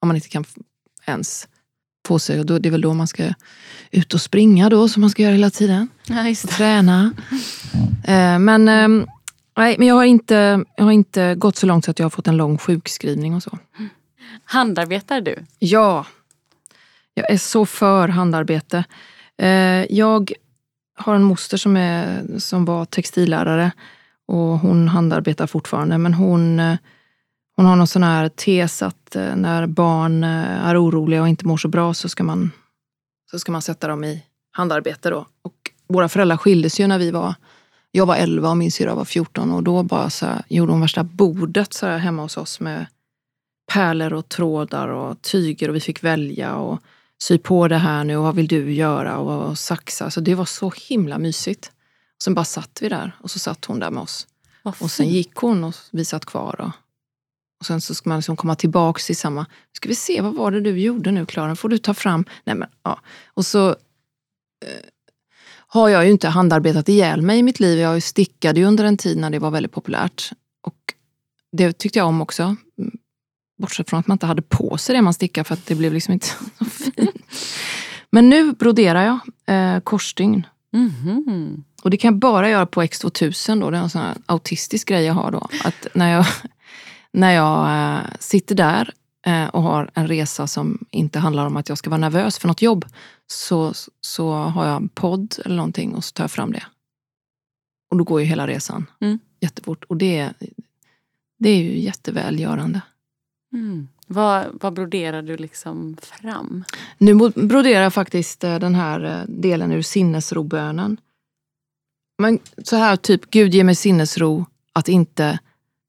Om 0.00 0.08
man 0.08 0.16
inte 0.16 0.28
kan 0.28 0.44
ens 1.06 1.48
få 2.06 2.18
sig. 2.18 2.40
Och 2.40 2.46
då, 2.46 2.58
det 2.58 2.68
är 2.68 2.70
väl 2.70 2.80
då 2.80 2.94
man 2.94 3.06
ska 3.06 3.34
ut 3.90 4.14
och 4.14 4.20
springa 4.20 4.68
då 4.68 4.88
som 4.88 5.00
man 5.00 5.10
ska 5.10 5.22
göra 5.22 5.32
hela 5.32 5.50
tiden. 5.50 5.88
Ja, 6.06 6.30
Och 6.30 6.50
träna. 6.50 7.12
Eh, 8.04 8.38
men, 8.38 8.68
ehm, 8.68 9.06
nej, 9.56 9.76
men 9.78 9.88
jag 9.88 9.94
har, 9.94 10.04
inte, 10.04 10.64
jag 10.76 10.84
har 10.84 10.92
inte 10.92 11.34
gått 11.34 11.56
så 11.56 11.66
långt 11.66 11.84
så 11.84 11.90
att 11.90 11.98
jag 11.98 12.04
har 12.04 12.10
fått 12.10 12.28
en 12.28 12.36
lång 12.36 12.58
sjukskrivning 12.58 13.34
och 13.34 13.42
så. 13.42 13.58
Handarbetar 14.44 15.20
du? 15.20 15.38
Ja, 15.58 16.06
jag 17.14 17.30
är 17.30 17.38
så 17.38 17.66
för 17.66 18.08
handarbete. 18.08 18.84
Eh, 19.38 19.84
jag 19.94 20.32
har 20.96 21.14
en 21.14 21.22
moster 21.22 21.56
som, 21.56 21.76
är, 21.76 22.22
som 22.38 22.64
var 22.64 22.84
textillärare 22.84 23.72
och 24.26 24.58
hon 24.58 24.88
handarbetar 24.88 25.46
fortfarande. 25.46 25.98
Men 25.98 26.14
hon, 26.14 26.60
eh, 26.60 26.76
hon 27.62 27.68
har 27.68 27.76
någon 27.76 27.86
sån 27.86 28.02
här 28.02 28.28
tes 28.28 28.82
att 28.82 29.16
eh, 29.16 29.36
när 29.36 29.66
barn 29.66 30.24
eh, 30.24 30.66
är 30.66 30.82
oroliga 30.82 31.22
och 31.22 31.28
inte 31.28 31.46
mår 31.46 31.56
så 31.56 31.68
bra 31.68 31.94
så 31.94 32.08
ska 32.08 32.24
man, 32.24 32.50
så 33.30 33.38
ska 33.38 33.52
man 33.52 33.62
sätta 33.62 33.88
dem 33.88 34.04
i 34.04 34.22
handarbete. 34.50 35.10
Då. 35.10 35.26
Och 35.42 35.70
våra 35.88 36.08
föräldrar 36.08 36.36
skildes 36.36 36.80
ju 36.80 36.86
när 36.86 36.98
vi 36.98 37.10
var 37.10 37.34
jag 37.90 38.06
var 38.06 38.16
11 38.16 38.50
och 38.50 38.56
min 38.56 38.72
syrra 38.72 38.94
var 38.94 39.04
14 39.04 39.52
och 39.52 39.62
då 39.62 39.82
bara 39.82 40.10
så 40.10 40.26
här, 40.26 40.42
gjorde 40.48 40.72
hon 40.72 40.80
värsta 40.80 41.04
bordet 41.04 41.72
så 41.72 41.86
här 41.86 41.98
hemma 41.98 42.22
hos 42.22 42.36
oss 42.36 42.60
med 42.60 42.86
pärlor 43.72 44.12
och 44.12 44.28
trådar 44.28 44.88
och 44.88 45.22
tyger 45.22 45.68
och 45.68 45.74
vi 45.74 45.80
fick 45.80 46.04
välja 46.04 46.56
och 46.56 46.82
sy 47.22 47.38
på 47.38 47.68
det 47.68 47.78
här 47.78 48.04
nu 48.04 48.16
och 48.16 48.22
vad 48.22 48.34
vill 48.34 48.48
du 48.48 48.72
göra 48.72 49.18
och, 49.18 49.50
och 49.50 49.58
saxa. 49.58 50.10
Så 50.10 50.20
det 50.20 50.34
var 50.34 50.44
så 50.44 50.72
himla 50.88 51.18
mysigt. 51.18 51.72
Sen 52.24 52.34
bara 52.34 52.44
satt 52.44 52.78
vi 52.82 52.88
där 52.88 53.16
och 53.20 53.30
så 53.30 53.38
satt 53.38 53.64
hon 53.64 53.80
där 53.80 53.90
med 53.90 54.02
oss. 54.02 54.26
Och 54.62 54.90
sen 54.90 55.08
gick 55.08 55.34
hon 55.34 55.64
och 55.64 55.74
vi 55.90 56.04
satt 56.04 56.24
kvar. 56.24 56.60
Och, 56.60 56.70
och 57.62 57.66
sen 57.66 57.80
så 57.80 57.94
ska 57.94 58.08
man 58.08 58.18
liksom 58.18 58.36
komma 58.36 58.54
tillbaks 58.54 59.10
i 59.10 59.14
samma, 59.14 59.46
ska 59.72 59.88
vi 59.88 59.94
se 59.94 60.20
vad 60.20 60.34
var 60.34 60.50
det 60.50 60.60
du 60.60 60.78
gjorde 60.78 61.10
nu 61.10 61.26
Klara, 61.26 61.56
får 61.56 61.68
du 61.68 61.78
ta 61.78 61.94
fram, 61.94 62.24
nej 62.44 62.56
men 62.56 62.68
ja. 62.82 63.00
Och 63.26 63.46
så 63.46 63.68
eh, 63.68 63.76
har 65.66 65.88
jag 65.88 66.04
ju 66.04 66.10
inte 66.10 66.28
handarbetat 66.28 66.88
ihjäl 66.88 67.22
mig 67.22 67.38
i 67.38 67.42
mitt 67.42 67.60
liv. 67.60 67.78
Jag 67.78 68.02
stickade 68.02 68.60
ju 68.60 68.66
under 68.66 68.84
en 68.84 68.96
tid 68.96 69.18
när 69.18 69.30
det 69.30 69.38
var 69.38 69.50
väldigt 69.50 69.72
populärt. 69.72 70.30
Och 70.62 70.94
det 71.52 71.78
tyckte 71.78 71.98
jag 71.98 72.08
om 72.08 72.22
också. 72.22 72.42
Mm, 72.42 72.98
Bortsett 73.58 73.90
från 73.90 74.00
att 74.00 74.06
man 74.06 74.14
inte 74.14 74.26
hade 74.26 74.42
på 74.42 74.76
sig 74.76 74.94
det 74.94 75.02
man 75.02 75.14
stickade 75.14 75.44
för 75.44 75.54
att 75.54 75.66
det 75.66 75.74
blev 75.74 75.92
liksom 75.92 76.12
inte 76.12 76.26
så 76.58 76.64
fint. 76.64 77.16
Men 78.10 78.28
nu 78.28 78.52
broderar 78.52 79.04
jag 79.04 79.20
eh, 79.56 79.80
korsstygn. 79.80 80.46
Mhm. 80.72 81.64
Och 81.82 81.90
det 81.90 81.96
kan 81.96 82.08
jag 82.08 82.18
bara 82.18 82.48
göra 82.48 82.66
på 82.66 82.82
X2000 82.82 83.60
då. 83.60 83.70
Det 83.70 83.76
är 83.76 83.82
en 83.82 83.90
sån 83.90 84.02
autistisk 84.26 84.88
grej 84.88 85.04
jag 85.04 85.14
har 85.14 85.30
då. 85.30 85.48
Att 85.64 85.86
när 85.94 86.12
jag, 86.12 86.26
när 87.12 87.32
jag 87.32 87.66
eh, 87.98 88.10
sitter 88.20 88.54
där 88.54 88.92
eh, 89.26 89.46
och 89.46 89.62
har 89.62 89.90
en 89.94 90.08
resa 90.08 90.46
som 90.46 90.84
inte 90.90 91.18
handlar 91.18 91.46
om 91.46 91.56
att 91.56 91.68
jag 91.68 91.78
ska 91.78 91.90
vara 91.90 92.00
nervös 92.00 92.38
för 92.38 92.48
något 92.48 92.62
jobb. 92.62 92.84
Så, 93.26 93.72
så 94.00 94.32
har 94.32 94.66
jag 94.66 94.76
en 94.76 94.88
podd 94.88 95.34
eller 95.44 95.56
någonting 95.56 95.94
och 95.94 96.04
så 96.04 96.12
tar 96.12 96.24
jag 96.24 96.30
fram 96.30 96.52
det. 96.52 96.62
Och 97.90 97.96
då 97.98 98.04
går 98.04 98.20
ju 98.20 98.26
hela 98.26 98.46
resan 98.46 98.86
Mm. 99.00 99.18
jättefort. 99.40 99.84
Och 99.84 99.96
det, 99.96 100.18
är- 100.18 100.34
det 101.38 101.48
är 101.50 101.56
ju 101.62 101.78
jättevälgörande. 101.80 102.80
Mm. 103.52 103.88
Vad, 104.06 104.46
vad 104.60 104.72
broderar 104.72 105.22
du 105.22 105.36
liksom 105.36 105.96
fram? 106.02 106.64
Nu 106.98 107.14
broderar 107.34 107.82
jag 107.82 107.94
faktiskt 107.94 108.44
eh, 108.44 108.58
den 108.58 108.74
här 108.74 109.24
delen 109.28 109.72
ur 109.72 109.82
sinnesrobönen. 109.82 110.96
Men 112.18 112.38
så 112.64 112.76
här 112.76 112.96
typ, 112.96 113.30
Gud 113.30 113.54
ge 113.54 113.64
mig 113.64 113.74
sinnesro 113.74 114.46
att 114.72 114.88
inte 114.88 115.38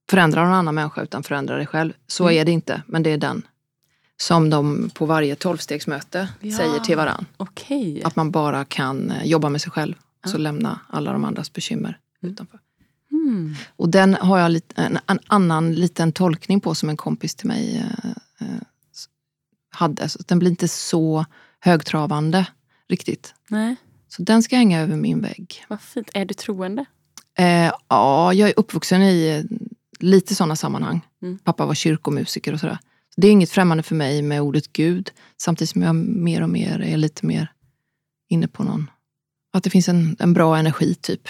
förändra 0.10 0.44
någon 0.46 0.54
annan 0.54 0.76
människa 0.76 1.02
utan 1.02 1.24
förändra 1.24 1.58
dig 1.58 1.66
själv. 1.68 1.94
Så 2.08 2.24
Mm. 2.24 2.38
är 2.42 2.46
det 2.46 2.52
inte, 2.52 2.82
men 2.88 3.04
det 3.04 3.10
är 3.10 3.18
den. 3.18 3.42
Som 4.18 4.50
de 4.50 4.90
på 4.94 5.06
varje 5.06 5.36
tolvstegsmöte 5.36 6.30
Ja. 6.42 6.58
säger 6.58 6.80
till 6.80 6.98
varann. 6.98 7.26
Okej. 7.38 8.04
Att 8.04 8.16
man 8.16 8.32
bara 8.32 8.66
kan 8.66 9.12
eh, 9.12 9.24
jobba 9.26 9.50
med 9.50 9.62
sig 9.62 9.72
själv. 9.72 9.96
och 10.24 10.30
Så 10.30 10.36
Ja. 10.36 10.40
lämna 10.40 10.80
alla 10.90 11.12
de 11.12 11.26
andras 11.26 11.54
bekymmer 11.54 11.98
Mm. 12.24 12.34
utanför. 12.34 12.60
Mm. 13.12 13.56
Och 13.76 13.90
den 13.90 14.14
har 14.14 14.40
jag 14.40 14.62
en, 14.76 15.00
en 15.08 15.20
annan 15.28 15.74
liten 15.74 16.12
tolkning 16.12 16.60
på 16.62 16.76
som 16.76 16.90
en 16.90 16.98
kompis 16.98 17.36
till 17.36 17.48
mig 17.48 17.78
eh, 17.78 18.10
eh, 18.48 18.56
hade. 19.72 20.10
Så 20.10 20.20
den 20.28 20.40
blir 20.40 20.50
inte 20.50 20.68
så 20.68 21.26
högtravande 21.60 22.46
riktigt. 22.90 23.34
Nej, 23.50 23.76
Så 24.08 24.22
den 24.22 24.44
ska 24.44 24.56
hänga 24.56 24.82
över 24.82 24.96
min 24.96 25.22
vägg. 25.22 25.66
vad 25.68 25.82
fint. 25.82 26.10
Är 26.14 26.26
du 26.26 26.34
troende? 26.34 26.86
Eh, 27.38 27.72
ja, 27.88 28.34
jag 28.34 28.50
är 28.50 28.54
uppvuxen 28.60 29.02
i 29.02 29.28
eh, 29.28 29.58
lite 30.04 30.36
sådana 30.36 30.56
sammanhang. 30.56 31.02
Mm. 31.22 31.38
Pappa 31.38 31.66
var 31.66 31.74
kyrkomusiker 31.76 32.54
och 32.54 32.60
sådär. 32.60 32.78
Så 33.16 33.22
det 33.22 33.28
är 33.28 33.32
inget 33.32 33.52
främmande 33.52 33.84
för 33.84 33.96
mig 33.96 34.22
med 34.22 34.42
ordet 34.42 34.74
Gud. 34.74 35.12
Samtidigt 35.38 35.70
som 35.70 35.82
jag 35.82 35.96
mer 35.96 36.44
och 36.44 36.50
mer 36.50 36.82
är 36.82 36.98
lite 36.98 37.26
mer 37.26 37.52
inne 38.30 38.48
på 38.48 38.64
någon... 38.64 38.90
Att 39.54 39.64
det 39.64 39.70
finns 39.70 39.90
en, 39.90 40.16
en 40.20 40.34
bra 40.34 40.58
energi 40.58 40.96
typ. 40.96 41.28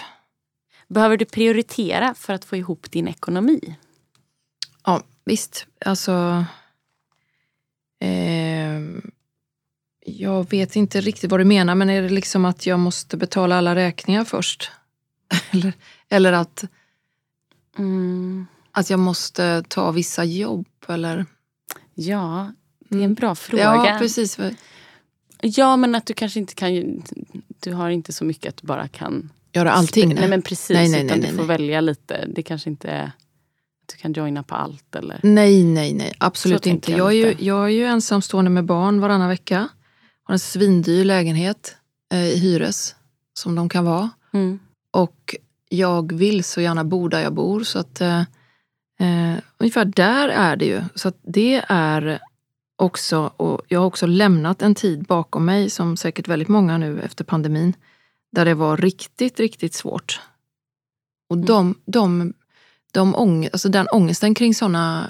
Behöver 0.87 1.17
du 1.17 1.25
prioritera 1.25 2.13
för 2.13 2.33
att 2.33 2.45
få 2.45 2.55
ihop 2.55 2.91
din 2.91 3.07
ekonomi? 3.07 3.75
Ja, 4.83 5.01
visst. 5.25 5.67
Alltså... 5.85 6.45
ehm, 7.99 9.11
jag 10.05 10.49
vet 10.49 10.75
inte 10.75 11.01
riktigt 11.01 11.31
vad 11.31 11.39
du 11.39 11.45
menar, 11.45 11.75
men 11.75 11.89
är 11.89 12.01
det 12.01 12.09
liksom 12.09 12.45
att 12.45 12.65
jag 12.65 12.79
måste 12.79 13.17
betala 13.17 13.57
alla 13.57 13.75
räkningar 13.75 14.23
först? 14.23 14.71
eller, 15.51 15.73
eller 16.09 16.33
att, 16.33 16.65
Mm. 17.77 18.45
Att 18.73 18.89
jag 18.89 18.99
måste 18.99 19.63
ta 19.67 19.91
vissa 19.91 20.23
jobb? 20.23 20.67
Eller? 20.87 21.25
Ja, 21.93 22.51
det 22.79 22.95
är 22.95 22.99
en 22.99 23.03
Mm. 23.03 23.13
bra 23.13 23.35
fråga. 23.35 23.63
Ja, 23.63 23.95
precis. 23.99 24.37
Ja, 25.41 25.75
men 25.77 25.95
att 25.95 26.05
du 26.05 26.13
kanske 26.13 26.39
inte 26.39 26.53
kan... 26.55 27.03
Du 27.59 27.73
har 27.73 27.89
inte 27.89 28.13
så 28.13 28.25
mycket 28.25 28.49
att 28.49 28.57
du 28.61 28.67
bara 28.67 28.87
kan... 28.87 29.29
Göra 29.53 29.71
allting? 29.71 30.07
Nej, 30.09 30.17
Nej, 30.19 30.29
men 30.29 30.41
precis. 30.41 30.69
Nej, 30.75 30.89
nej, 30.89 31.05
utan 31.05 31.19
nej, 31.19 31.27
du 31.27 31.33
nej, 31.33 31.37
får 31.37 31.47
välja 31.47 31.81
lite. 31.81 32.25
Det 32.35 32.43
kanske 32.43 32.69
inte 32.69 32.87
är 32.89 33.03
att 33.05 33.87
du 33.91 33.97
kan 33.97 34.13
joina 34.13 34.43
på 34.43 34.55
allt 34.55 34.95
eller... 34.95 35.19
nej, 35.23 35.63
nej, 35.63 35.93
nej. 35.93 36.13
Absolut 36.17 36.63
Så 36.63 36.69
inte. 36.69 36.91
Jag 36.91 36.99
jag 36.99 37.13
är, 37.13 37.17
ju, 37.17 37.45
jag 37.45 37.63
är 37.63 37.67
ju 37.69 37.85
ensamstående 37.85 38.51
med 38.51 38.65
barn 38.65 38.99
varannan 39.01 39.29
vecka. 39.29 39.69
Har 40.23 40.33
en 40.33 40.39
svindyr 40.39 41.05
lägenhet 41.05 41.75
eh, 42.13 42.19
i 42.27 42.37
hyres, 42.37 42.95
som 43.33 43.55
de 43.55 43.69
kan 43.69 43.85
vara. 43.85 44.09
Mm. 44.33 44.59
Och 44.91 45.35
jag 45.69 46.13
vill 46.13 46.43
så 46.43 46.61
gärna 46.61 46.83
bo 46.83 47.07
där 47.07 47.21
jag 47.21 47.33
bor. 47.33 47.63
Så 47.63 47.79
att 47.79 48.01
eh, 48.01 48.23
eh, 48.99 49.43
ungefär 49.57 49.85
där 49.85 50.29
är 50.29 50.55
det 50.55 50.65
ju. 50.65 50.81
Så 50.95 51.11
det 51.21 51.63
är 51.67 52.19
också, 52.75 53.33
och 53.37 53.61
jag 53.67 53.79
har 53.79 53.87
också 53.87 54.05
lämnat 54.05 54.61
en 54.61 54.75
tid 54.75 55.03
bakom 55.03 55.45
mig, 55.45 55.69
som 55.69 55.97
säkert 55.97 56.27
väldigt 56.27 56.47
många 56.47 56.77
nu 56.77 57.01
efter 57.01 57.23
pandemin, 57.23 57.73
där 58.31 58.45
det 58.45 58.53
var 58.53 58.77
riktigt, 58.77 59.39
riktigt 59.39 59.73
svårt. 59.73 60.21
Och 61.29 61.37
de, 61.37 61.75
de, 61.85 62.33
de 62.91 63.15
ång, 63.15 63.49
alltså 63.53 63.69
den 63.69 63.87
ångesten 63.91 64.35
kring 64.35 64.55
sådana 64.55 65.09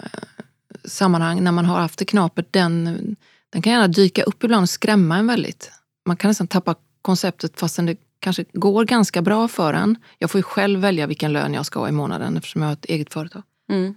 sammanhang, 0.85 1.43
när 1.43 1.51
man 1.51 1.65
har 1.65 1.79
haft 1.79 1.99
det 1.99 2.05
knapert, 2.05 2.47
den, 2.51 3.15
den 3.49 3.61
kan 3.61 3.73
gärna 3.73 3.87
dyka 3.87 4.23
upp 4.23 4.43
ibland 4.43 4.63
och 4.63 4.69
skrämma 4.69 5.17
en 5.17 5.27
väldigt. 5.27 5.71
Man 6.05 6.17
kan 6.17 6.27
nästan 6.29 6.47
tappa 6.47 6.75
konceptet 7.01 7.59
fastän 7.59 7.85
det 7.85 7.97
kanske 8.19 8.45
går 8.53 8.85
ganska 8.85 9.21
bra 9.21 9.47
för 9.47 9.73
en. 9.73 9.95
Jag 10.19 10.31
får 10.31 10.39
ju 10.39 10.43
själv 10.43 10.79
välja 10.79 11.07
vilken 11.07 11.33
lön 11.33 11.53
jag 11.53 11.65
ska 11.65 11.79
ha 11.79 11.89
i 11.89 11.91
månaden 11.91 12.37
eftersom 12.37 12.61
jag 12.61 12.69
har 12.69 12.73
ett 12.73 12.85
eget 12.85 13.13
företag. 13.13 13.43
Mm. 13.69 13.95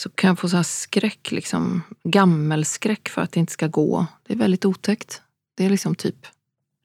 Så 0.00 0.10
kan 0.10 0.28
jag 0.28 0.38
få 0.38 0.48
så 0.48 0.56
här 0.56 0.62
skräck, 0.62 1.32
liksom, 1.32 1.82
gammelskräck 2.04 3.08
för 3.08 3.22
att 3.22 3.32
det 3.32 3.40
inte 3.40 3.52
ska 3.52 3.66
gå. 3.66 4.06
Det 4.26 4.32
är 4.32 4.36
väldigt 4.38 4.64
otäckt. 4.64 5.22
Det 5.54 5.64
är 5.64 5.70
liksom 5.70 5.94
typ 5.94 6.26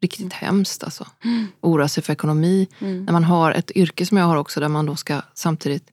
riktigt 0.01 0.33
hemskt 0.33 0.83
alltså. 0.83 1.07
Mm. 1.23 1.47
Oroa 1.61 1.87
sig 1.87 2.03
för 2.03 2.13
ekonomi. 2.13 2.67
Mm. 2.79 3.05
När 3.05 3.13
man 3.13 3.23
har 3.23 3.51
ett 3.51 3.71
yrke 3.71 4.05
som 4.05 4.17
jag 4.17 4.25
har 4.25 4.37
också 4.37 4.59
där 4.59 4.67
man 4.67 4.85
då 4.85 4.95
ska 4.95 5.21
samtidigt 5.33 5.91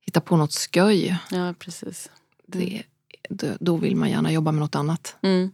hitta 0.00 0.20
på 0.20 0.36
något 0.36 0.52
sköj. 0.52 1.16
Ja, 1.30 1.54
precis. 1.58 2.10
Det, 2.46 2.82
då, 3.28 3.46
då 3.60 3.76
vill 3.76 3.96
man 3.96 4.10
gärna 4.10 4.32
jobba 4.32 4.52
med 4.52 4.60
något 4.60 4.74
annat. 4.74 5.16
Mm. 5.22 5.50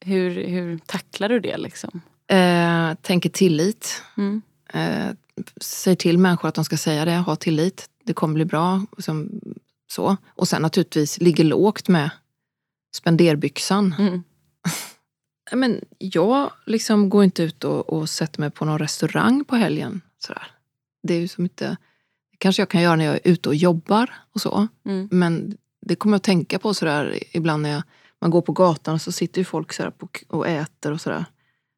Hur, 0.00 0.46
hur 0.46 0.78
tacklar 0.78 1.28
du 1.28 1.40
det 1.40 1.56
liksom? 1.56 2.00
Eh, 2.26 2.94
tänker 2.94 3.30
tillit. 3.30 4.02
Mm. 4.16 4.42
Eh, 4.72 5.10
säg 5.60 5.96
till 5.96 6.18
människor 6.18 6.48
att 6.48 6.54
de 6.54 6.64
ska 6.64 6.76
säga 6.76 7.04
det, 7.04 7.16
ha 7.16 7.36
tillit. 7.36 7.90
Det 8.04 8.12
kommer 8.12 8.34
bli 8.34 8.44
bra. 8.44 8.86
Som, 8.98 9.40
så. 9.90 10.16
Och 10.28 10.48
sen 10.48 10.62
naturligtvis 10.62 11.20
ligger 11.20 11.44
lågt 11.44 11.88
med 11.88 12.10
spenderbyxan. 12.96 13.94
Mm. 13.98 14.22
Men 15.52 15.80
jag 15.98 16.50
liksom 16.66 17.08
går 17.08 17.24
inte 17.24 17.42
ut 17.42 17.64
och, 17.64 17.92
och 17.92 18.08
sätter 18.08 18.40
mig 18.40 18.50
på 18.50 18.64
någon 18.64 18.78
restaurang 18.78 19.44
på 19.44 19.56
helgen. 19.56 20.00
Sådär. 20.18 20.50
Det 21.02 21.14
är 21.14 21.20
ju 21.20 21.28
som 21.28 21.44
inte... 21.44 21.76
Det 22.30 22.36
kanske 22.38 22.62
jag 22.62 22.68
kan 22.68 22.82
göra 22.82 22.96
när 22.96 23.04
jag 23.04 23.14
är 23.14 23.20
ute 23.24 23.48
och 23.48 23.54
jobbar 23.54 24.14
och 24.34 24.40
så. 24.40 24.66
Mm. 24.84 25.08
Men 25.10 25.56
det 25.86 25.96
kommer 25.96 26.14
jag 26.14 26.18
att 26.18 26.22
tänka 26.22 26.58
på 26.58 26.74
sådär 26.74 27.18
ibland 27.32 27.62
när 27.62 27.70
jag, 27.70 27.82
man 28.20 28.30
går 28.30 28.42
på 28.42 28.52
gatan 28.52 28.94
och 28.94 29.02
så 29.02 29.12
sitter 29.12 29.40
ju 29.40 29.44
folk 29.44 29.72
sådär 29.72 29.90
på, 29.90 30.08
och 30.28 30.48
äter 30.48 30.92
och 30.92 31.00
sådär. 31.00 31.24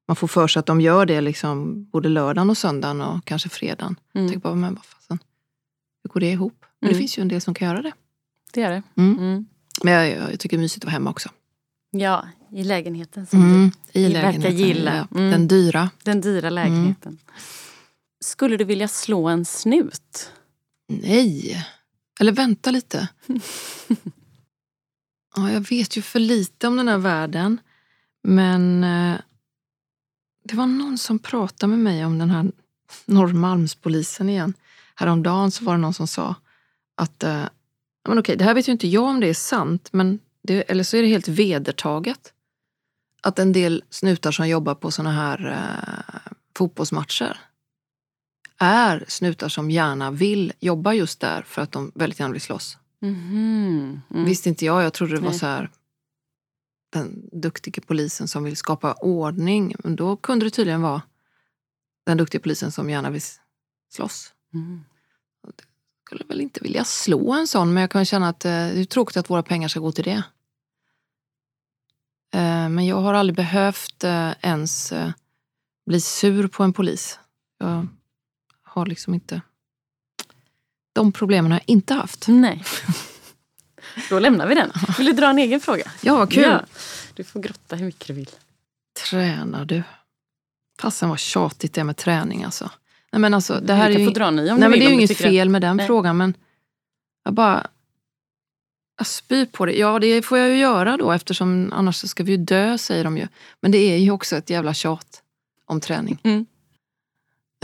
Man 0.08 0.16
får 0.16 0.28
för 0.28 0.46
sig 0.46 0.60
att 0.60 0.66
de 0.66 0.80
gör 0.80 1.06
det 1.06 1.20
liksom 1.20 1.84
både 1.84 2.08
lördagen 2.08 2.50
och 2.50 2.58
söndagen 2.58 3.00
och 3.00 3.24
kanske 3.24 3.48
fredagen. 3.48 3.96
Mm. 4.14 4.28
Tänk 4.30 4.42
bara, 4.42 4.54
men 4.54 4.74
vad 4.74 4.84
fasen, 4.84 5.18
hur 6.02 6.08
går 6.10 6.20
det 6.20 6.30
ihop? 6.30 6.56
Men 6.80 6.88
det 6.88 6.94
Mm. 6.94 6.98
finns 6.98 7.18
ju 7.18 7.20
en 7.22 7.28
del 7.28 7.40
som 7.40 7.54
kan 7.54 7.68
göra 7.68 7.82
det. 7.82 7.92
Det 8.52 8.62
är 8.62 8.70
det. 8.70 8.82
Mm. 8.96 9.18
Mm. 9.18 9.46
Men 9.82 9.92
jag, 9.92 10.08
jag, 10.32 10.40
tycker 10.40 10.56
det 10.56 10.60
är 10.60 10.62
mysigt 10.62 10.84
att 10.84 10.86
vara 10.86 10.92
hemma 10.92 11.10
också. 11.10 11.28
Ja, 11.90 12.28
i 12.52 12.64
lägenheten 12.64 13.26
som 13.26 13.42
Mm, 13.42 13.70
I 13.92 14.02
verkar 14.12 14.22
lägenheten. 14.22 14.56
gilla. 14.56 14.96
Ja. 15.10 15.20
Den 15.20 15.48
dyra. 15.48 15.90
du, 15.98 16.10
den 16.10 16.20
dyra 16.20 16.50
lägenheten. 16.50 17.18
Skulle 18.24 18.56
du 18.56 18.64
vilja 18.64 18.88
slå 18.88 19.28
en 19.28 19.44
snut? 19.44 20.30
Nej. 20.88 21.66
Eller 22.20 22.32
vänta 22.32 22.70
lite. 22.70 23.08
ja, 25.36 25.50
jag 25.50 25.60
vet 25.68 25.96
ju 25.96 26.02
för 26.02 26.18
lite 26.20 26.68
om 26.68 26.76
den 26.76 26.88
här 26.88 26.98
världen. 26.98 27.60
Men 28.28 28.84
eh, 28.84 29.16
det 30.44 30.56
var 30.56 30.66
någon 30.66 30.98
som 30.98 31.18
pratade 31.18 31.70
med 31.70 31.78
mig 31.78 32.04
om 32.04 32.18
den 32.18 32.30
här 32.30 32.52
Norrmalmspolisen 33.06 34.28
igen. 34.28 34.54
Häromdagen 34.94 35.50
så 35.50 35.64
var 35.64 35.72
det 35.72 35.78
någon 35.80 35.94
som 35.94 36.06
sa 36.06 36.34
att, 36.96 37.22
eh, 37.22 37.44
men 38.08 38.18
okej, 38.18 38.36
det 38.36 38.44
här 38.44 38.54
vet 38.54 38.68
ju 38.68 38.72
inte 38.72 38.88
jag 38.88 39.04
om 39.04 39.20
det 39.20 39.28
är 39.28 39.34
sant, 39.34 39.88
men 39.92 40.18
det, 40.42 40.62
eller 40.62 40.84
så 40.84 40.96
är 40.96 41.02
det 41.02 41.08
helt 41.08 41.28
vedertaget. 41.28 42.32
Att 43.22 43.38
en 43.38 43.52
del 43.52 43.84
snutar 43.90 44.32
som 44.32 44.48
jobbar 44.48 44.74
på 44.74 44.90
såna 44.90 45.12
här 45.12 45.50
eh, 45.50 46.32
fotbollsmatcher 46.56 47.38
är 48.58 49.04
snutar 49.08 49.48
som 49.48 49.70
gärna 49.70 50.10
vill 50.10 50.52
jobba 50.60 50.92
just 50.92 51.20
där 51.20 51.42
för 51.42 51.62
att 51.62 51.72
de 51.72 51.92
väldigt 51.94 52.20
gärna 52.20 52.32
vill 52.32 52.40
slåss. 52.40 52.78
Mhm. 53.00 54.00
Mm. 54.10 54.24
Visste 54.24 54.48
inte 54.48 54.64
jag, 54.64 54.82
jag 54.82 54.92
trodde 54.92 55.14
det 55.14 55.20
var 55.20 55.30
Nej. 55.30 55.38
så 55.38 55.46
här 55.46 55.70
den 56.94 57.28
duktiga 57.32 57.82
polisen 57.86 58.28
som 58.28 58.44
vill 58.44 58.56
skapa 58.56 58.92
ordning. 58.92 59.74
Men 59.78 59.96
då 59.96 60.16
kunde 60.16 60.46
det 60.46 60.50
tydligen 60.50 60.82
vara 60.82 61.02
den 62.06 62.16
duktiga 62.16 62.40
polisen 62.40 62.72
som 62.72 62.90
gärna 62.90 63.10
vill 63.10 63.22
slåss. 63.92 64.32
Mm. 64.54 64.84
skulle 66.06 66.24
väl 66.28 66.40
inte 66.40 66.60
vilja 66.60 66.84
slå 66.84 67.32
en 67.32 67.46
sån, 67.46 67.74
men 67.74 67.80
jag 67.80 67.90
kan 67.90 68.04
känna 68.04 68.28
att 68.28 68.44
eh, 68.44 68.50
det 68.50 68.80
är 68.80 68.84
tråkigt 68.84 69.16
att 69.16 69.30
våra 69.30 69.42
pengar 69.42 69.68
ska 69.68 69.80
gå 69.80 69.92
till 69.92 70.04
det. 70.04 70.22
Eh, 72.34 72.68
Men 72.68 72.86
jag 72.86 73.00
har 73.00 73.14
aldrig 73.14 73.36
behövt 73.36 74.04
eh, 74.04 74.32
ens 74.40 74.92
bli 75.86 76.00
sur 76.00 76.48
på 76.48 76.62
en 76.62 76.72
polis. 76.72 77.18
Jag 77.58 77.86
har 78.62 78.86
liksom 78.86 79.14
inte... 79.14 79.40
De 80.92 81.12
problemen 81.12 81.52
har 81.52 81.58
jag 81.58 81.68
inte 81.68 81.94
haft. 81.94 82.28
Nej. 82.28 82.64
Då 84.10 84.18
lämnar 84.18 84.46
vi 84.46 84.54
den. 84.54 84.70
Vill 84.98 85.06
du 85.06 85.12
dra 85.12 85.30
en 85.30 85.38
egen 85.38 85.60
fråga? 85.60 85.90
Ja, 86.00 86.16
vad 86.16 86.32
kul. 86.32 86.42
Ja. 86.42 86.60
Du 87.14 87.24
får 87.24 87.40
grotta 87.40 87.76
hur 87.76 87.86
mycket 87.86 88.06
du 88.06 88.12
vill. 88.12 88.30
Tränar 89.10 89.64
du? 89.64 89.82
Fasen 90.80 91.08
vad 91.08 91.18
tjatigt 91.18 91.74
det 91.74 91.80
är 91.80 91.84
med 91.84 91.96
träning 91.96 92.44
alltså. 92.44 92.70
Nej, 93.12 93.20
men 93.20 93.34
alltså 93.34 93.60
det 93.60 93.74
här 93.74 93.88
du 93.88 93.94
är 93.94 93.98
ju, 93.98 94.06
få 94.06 94.12
dra 94.12 94.30
ny 94.30 94.42
om 94.42 94.46
nej, 94.46 94.54
du 94.54 94.70
men 94.70 94.78
det 94.78 94.86
är 94.86 94.88
ju 94.88 94.94
inget 94.94 95.16
fel 95.16 95.48
med 95.48 95.62
den 95.62 95.76
Nej. 95.76 95.86
frågan 95.86 96.16
men 96.16 96.34
jag 97.24 97.34
bara... 97.34 97.66
Jag 98.98 99.06
spyr 99.06 99.46
på 99.46 99.66
det. 99.66 99.72
Ja, 99.72 99.98
det 99.98 100.22
får 100.22 100.38
jag 100.38 100.48
ju 100.48 100.56
göra 100.56 100.96
då 100.96 101.12
eftersom 101.12 101.72
annars 101.72 101.96
så 101.96 102.08
ska 102.08 102.22
vi 102.24 102.30
ju 102.30 102.36
dö, 102.36 102.78
säger 102.78 103.04
de 103.04 103.16
ju. 103.16 103.28
Men 103.60 103.70
det 103.72 103.78
är 103.78 103.96
ju 103.96 104.10
också 104.10 104.36
ett 104.36 104.50
jävla 104.50 104.74
tjat 104.74 105.22
om 105.64 105.80
träning. 105.80 106.18
Mm. 106.22 106.46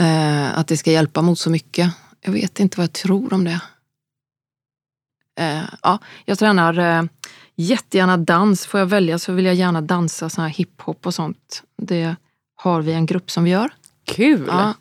Eh, 0.00 0.58
att 0.58 0.68
det 0.68 0.76
ska 0.76 0.90
hjälpa 0.90 1.22
mot 1.22 1.38
så 1.38 1.50
mycket. 1.50 1.92
Jag 2.20 2.32
vet 2.32 2.60
inte 2.60 2.76
vad 2.76 2.84
jag 2.84 2.92
tror 2.92 3.32
om 3.32 3.44
det. 3.44 3.60
Eh, 5.40 5.62
ja, 5.82 5.99
jag 6.25 6.38
tränar 6.38 6.78
eh, 6.78 7.02
jättegärna 7.56 8.16
dans. 8.16 8.66
Får 8.66 8.80
jag 8.80 8.87
välja 8.87 9.18
så 9.18 9.32
vill 9.32 9.44
jag 9.44 9.54
gärna 9.54 9.80
dansa 9.80 10.28
sån 10.28 10.44
här 10.44 10.50
hiphop 10.50 11.06
och 11.06 11.14
sånt. 11.14 11.62
Det 11.76 12.16
har 12.56 12.82
vi 12.82 12.92
en 12.92 13.06
grupp 13.06 13.30
som 13.30 13.44
vi 13.44 13.50
gör. 13.50 13.70
Kul! 14.04 14.44
Ja. 14.49 14.75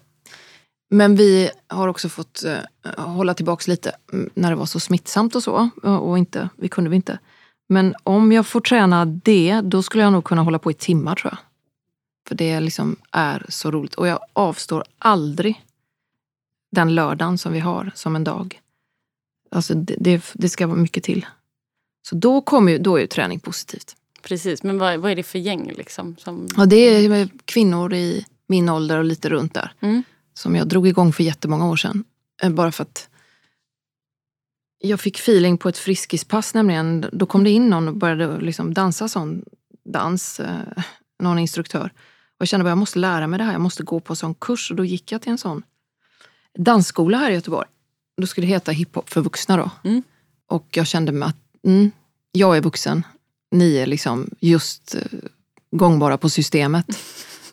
Men 0.90 1.16
vi 1.16 1.50
har 1.68 1.88
också 1.88 2.10
fått 2.10 2.44
eh, 2.44 3.06
hålla 3.06 3.34
tillbaks 3.34 3.68
lite 3.68 3.92
när 4.34 4.50
det 4.50 4.56
var 4.56 4.66
så 4.66 4.80
smittsamt 4.80 5.36
och 5.36 5.44
så. 5.44 5.70
Och 5.84 6.10
och 6.10 6.18
inte, 6.18 6.50
vi 6.56 6.70
kunde 6.70 6.90
vi 6.90 6.96
inte. 6.96 7.20
Men 7.70 7.96
om 8.04 8.32
jag 8.32 8.48
får 8.48 8.62
träna 8.62 9.06
det, 9.06 9.62
då 9.64 9.84
skulle 9.84 10.04
jag 10.04 10.14
nog 10.14 10.24
kunna 10.24 10.42
hålla 10.42 10.60
på 10.60 10.72
i 10.72 10.74
timmar 10.74 11.16
tror 11.16 11.34
jag. 11.34 11.40
För 12.28 12.36
det 12.36 12.60
liksom 12.60 12.96
är 13.12 13.46
så 13.50 13.72
roligt. 13.72 13.96
Och 13.96 14.08
jag 14.08 14.20
avstår 14.34 14.84
aldrig 14.98 15.64
den 16.72 16.96
lördagen 16.96 17.38
som 17.38 17.54
vi 17.54 17.60
har 17.60 17.92
som 17.96 18.16
en 18.16 18.24
dag. 18.24 18.62
Alltså 19.52 19.74
det, 19.74 19.96
det, 20.00 20.24
det 20.34 20.50
ska 20.50 20.68
vara 20.68 20.78
mycket 20.78 21.04
till. 21.04 21.26
Så 22.10 22.16
då, 22.16 22.42
kommer 22.42 22.72
ju, 22.72 22.78
då 22.78 22.96
är 22.98 23.02
ju 23.02 23.08
träning 23.08 23.40
positivt. 23.40 23.96
Precis, 24.22 24.64
men 24.64 24.78
vad, 24.78 25.00
vad 25.00 25.12
är 25.12 25.16
det 25.16 25.24
för 25.24 25.40
gäng 25.40 25.72
liksom? 25.78 26.16
Som... 26.18 26.48
Ja, 26.58 26.66
det 26.66 26.76
är 26.76 27.30
kvinnor 27.46 27.94
i 27.94 28.26
min 28.48 28.70
ålder 28.70 28.98
och 28.98 29.04
lite 29.04 29.30
runt 29.30 29.54
där. 29.54 29.72
Mm. 29.80 30.04
Som 30.34 30.56
jag 30.56 30.68
drog 30.68 30.88
igång 30.88 31.14
för 31.14 31.24
jättemånga 31.24 31.70
år 31.70 31.76
sedan. 31.76 32.04
Eh, 32.44 32.50
Bara 32.50 32.72
för 32.72 32.84
att 32.84 33.10
jag 34.80 35.00
fick 35.00 35.20
feeling 35.20 35.58
på 35.58 35.70
ett 35.70 35.78
friskispass 35.78 36.54
nämligen. 36.54 37.06
Då 37.14 37.26
kom 37.26 37.44
det 37.44 37.50
in 37.50 37.70
någon 37.70 37.88
och 37.88 37.96
började 37.96 38.40
liksom 38.40 38.74
dansa 38.74 39.08
sån 39.08 39.44
dans, 39.86 40.40
eh, 40.40 40.84
någon 41.20 41.40
instruktör. 41.40 41.92
Och 42.38 42.42
jag 42.42 42.48
kände 42.48 42.66
att 42.66 42.72
jag 42.72 42.78
måste 42.78 43.00
lära 43.00 43.28
mig 43.28 43.38
det 43.38 43.44
här, 43.44 43.52
jag 43.52 43.62
måste 43.62 43.84
gå 43.84 44.00
på 44.00 44.16
sån 44.16 44.36
kurs. 44.36 44.72
Och 44.72 44.78
då 44.78 44.86
gick 44.86 45.12
jag 45.12 45.22
till 45.22 45.32
en 45.32 45.38
sån 45.38 45.64
dansskola 46.58 47.18
här 47.18 47.32
i 47.32 47.34
Göteborg. 47.34 47.68
Då 48.20 48.28
skulle 48.28 48.48
det 48.48 48.54
heta 48.54 48.72
hiphop 48.72 49.10
för 49.10 49.22
vuxna 49.22 49.58
då. 49.58 49.72
Mm. 49.84 50.04
Och 50.48 50.68
jag 50.72 50.88
kände 50.88 51.12
mig 51.12 51.30
att 51.30 51.66
mm, 51.66 51.92
jag 52.32 52.58
är 52.58 52.62
vuxen, 52.62 53.04
ni 53.52 53.78
är 53.78 53.86
liksom 53.86 54.30
just 54.40 54.96
eh, 54.96 55.02
gångbara 55.72 56.18
på 56.18 56.30
systemet. 56.30 56.86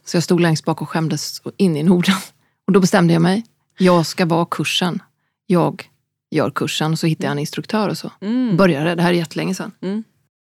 Så 0.04 0.16
jag 0.16 0.24
stod 0.24 0.40
längst 0.40 0.64
bak 0.64 0.82
och 0.82 0.88
skämdes 0.88 1.42
in 1.56 1.76
i 1.76 1.82
Norden. 1.82 2.14
Och 2.66 2.72
då 2.72 2.80
bestämde 2.80 3.12
jag 3.12 3.22
mig. 3.22 3.44
Jag 3.78 4.06
ska 4.06 4.26
vara 4.26 4.46
kursen. 4.50 5.02
Jag 5.46 5.90
gör 6.30 6.50
kursen 6.50 6.92
och 6.92 6.98
så 6.98 7.06
hittade 7.06 7.26
jag 7.26 7.32
en 7.32 7.38
instruktör 7.38 7.88
och 7.88 7.98
så 7.98 8.12
Mm. 8.20 8.56
började. 8.56 8.94
Det 8.94 9.02
här 9.02 9.10
är 9.10 9.14
jättelänge 9.14 9.54
sedan. 9.54 9.72
Mm. 9.80 10.04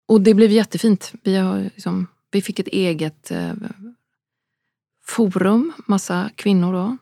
Och 0.09 0.21
det 0.21 0.35
blev 0.35 0.51
jättefint. 0.51 1.13
Vi, 1.23 1.37
har 1.37 1.61
liksom, 1.61 2.07
vi 2.31 2.43
fick 2.43 2.59
ett 2.59 2.69
eget 2.69 3.31
eh, 3.31 3.53
forum, 5.07 5.73
massa 5.87 6.31
kvinnor 6.37 6.73
då. 6.73 6.97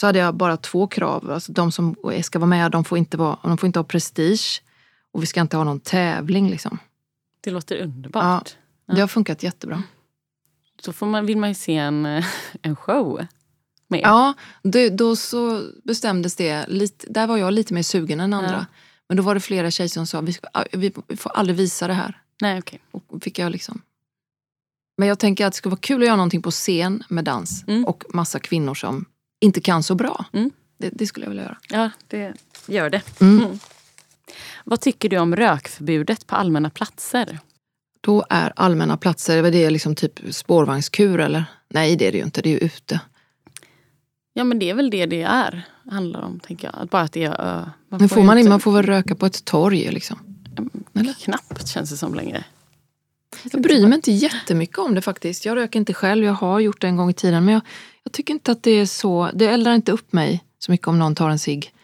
Så 0.00 0.06
hade 0.06 0.18
jag 0.18 0.34
bara 0.34 0.56
två 0.56 0.86
krav. 0.86 1.30
Alltså 1.30 1.52
de 1.52 1.72
som 1.72 1.96
ska 2.22 2.38
vara 2.38 2.48
med, 2.48 2.70
de 2.70 2.84
får 2.84 2.98
inte, 2.98 3.16
vara, 3.16 3.38
de 3.42 3.58
får 3.58 3.66
inte 3.66 3.78
ha 3.78 3.84
prestige. 3.84 4.62
Och 5.12 5.22
vi 5.22 5.26
ska 5.26 5.40
inte 5.40 5.56
ha 5.56 5.64
någon 5.64 5.80
tävling. 5.80 6.50
Liksom. 6.50 6.78
Det 7.40 7.50
låter 7.50 7.76
underbart. 7.82 8.56
Det 8.86 9.00
har 9.00 9.08
funkat 9.08 9.42
jättebra. 9.42 9.82
Så 10.82 10.92
får 10.92 11.06
man, 11.06 11.26
vill 11.26 11.38
man 11.38 11.48
ju 11.48 11.54
se 11.54 11.76
en, 11.76 12.06
eh, 12.06 12.24
en 12.62 12.76
show 12.76 13.26
med. 13.88 14.00
Ja, 14.00 14.34
det, 14.62 14.90
då 14.90 15.16
så 15.16 15.62
bestämdes 15.84 16.36
det. 16.36 16.66
Lite, 16.68 17.06
där 17.10 17.26
var 17.26 17.36
jag 17.36 17.52
lite 17.52 17.74
mer 17.74 17.82
sugen 17.82 18.20
än 18.20 18.32
andra. 18.32 18.52
Ja. 18.52 18.66
Men 19.08 19.16
då 19.16 19.22
var 19.22 19.34
det 19.34 19.40
flera 19.40 19.70
tjejer 19.70 19.88
som 19.88 20.06
sa 20.06 20.20
vi, 20.20 20.32
ska, 20.32 20.48
vi, 20.72 20.92
får 21.16 21.32
aldrig 21.32 21.56
visa 21.56 21.86
det 21.86 21.94
här. 21.94 22.22
Nej, 22.40 22.58
okej. 22.58 22.80
Och 22.90 23.22
fick 23.22 23.38
jag 23.38 23.52
liksom... 23.52 23.82
Men 24.98 25.08
jag 25.08 25.18
tänker 25.18 25.46
att 25.46 25.52
det 25.52 25.56
skulle 25.56 25.70
vara 25.70 25.80
kul 25.80 26.02
att 26.02 26.06
göra 26.06 26.16
någonting 26.16 26.42
på 26.42 26.50
scen 26.50 27.04
med 27.08 27.24
dans 27.24 27.64
Mm. 27.66 27.84
och 27.84 28.04
massa 28.14 28.38
kvinnor 28.38 28.74
som 28.74 29.06
inte 29.40 29.60
kan 29.60 29.82
så 29.82 29.94
bra. 29.94 30.24
Mm. 30.32 30.50
Det, 30.78 30.88
det 30.92 31.06
skulle 31.06 31.26
jag 31.26 31.30
vilja 31.30 31.44
göra. 31.44 31.58
Ja, 31.68 31.90
det 32.06 32.32
gör 32.66 32.90
det. 32.90 33.02
Mm. 33.20 33.44
Mm. 33.44 33.58
Vad 34.64 34.80
tycker 34.80 35.08
du 35.08 35.18
om 35.18 35.36
rökförbudet 35.36 36.26
på 36.26 36.36
allmänna 36.36 36.70
platser? 36.70 37.38
Då 38.00 38.24
är 38.30 38.52
allmänna 38.56 38.96
platser, 38.96 39.44
är 39.44 39.50
det 39.50 39.70
liksom 39.70 39.94
typ 39.94 40.20
spårvagnskur 40.34 41.20
eller? 41.20 41.44
Nej 41.68 41.96
det 41.96 42.06
är 42.08 42.12
det 42.12 42.18
ju 42.18 42.24
inte, 42.24 42.42
det 42.42 42.48
är 42.48 42.52
ju 42.52 42.58
ute. 42.58 43.00
Ja, 44.32 44.44
men 44.44 44.58
det 44.58 44.70
är 44.70 44.74
väl 44.74 44.90
det 44.90 45.06
det 45.06 45.22
är, 45.22 45.62
handlar 45.90 46.20
om, 46.20 46.40
tänker 46.40 46.70
jag. 46.78 46.88
Bara 46.88 47.02
att 47.02 47.12
det 47.12 47.24
är... 47.24 47.40
ö. 47.40 47.70
Men 47.88 48.08
får 48.08 48.22
man, 48.22 48.38
inte- 48.38 48.48
man 48.50 48.60
får 48.60 48.72
väl 48.72 48.86
röka 48.86 49.14
på 49.14 49.26
ett 49.26 49.44
torg 49.44 49.90
liksom. 49.90 50.18
eller? 50.94 51.12
Knappt 51.12 51.68
känns 51.68 51.90
det 51.90 51.96
som 51.96 52.14
längre. 52.14 52.44
Jag 53.52 53.62
bryr 53.62 53.86
mig 53.86 53.96
inte 53.96 54.12
jättemycket 54.12 54.78
om 54.78 54.94
det 54.94 55.02
faktiskt. 55.02 55.44
Jag 55.44 55.56
röker 55.56 55.78
inte 55.78 55.94
själv, 55.94 56.24
jag 56.24 56.32
har 56.32 56.60
gjort 56.60 56.80
det 56.80 56.86
en 56.86 56.96
gång 56.96 57.10
i 57.10 57.14
tiden. 57.14 57.44
Men 57.44 57.54
jag, 57.54 57.62
jag 58.02 58.12
tycker 58.12 58.34
inte 58.34 58.52
att 58.52 58.62
det 58.62 58.70
är 58.70 58.86
så, 58.86 59.30
det 59.34 59.46
eldar 59.46 59.74
inte 59.74 59.92
upp 59.92 60.12
mig 60.12 60.44
så 60.58 60.70
mycket 60.72 60.88
om 60.88 60.98
någon 60.98 61.14
tar 61.14 61.30
en 61.30 61.38
cigg. 61.38 61.74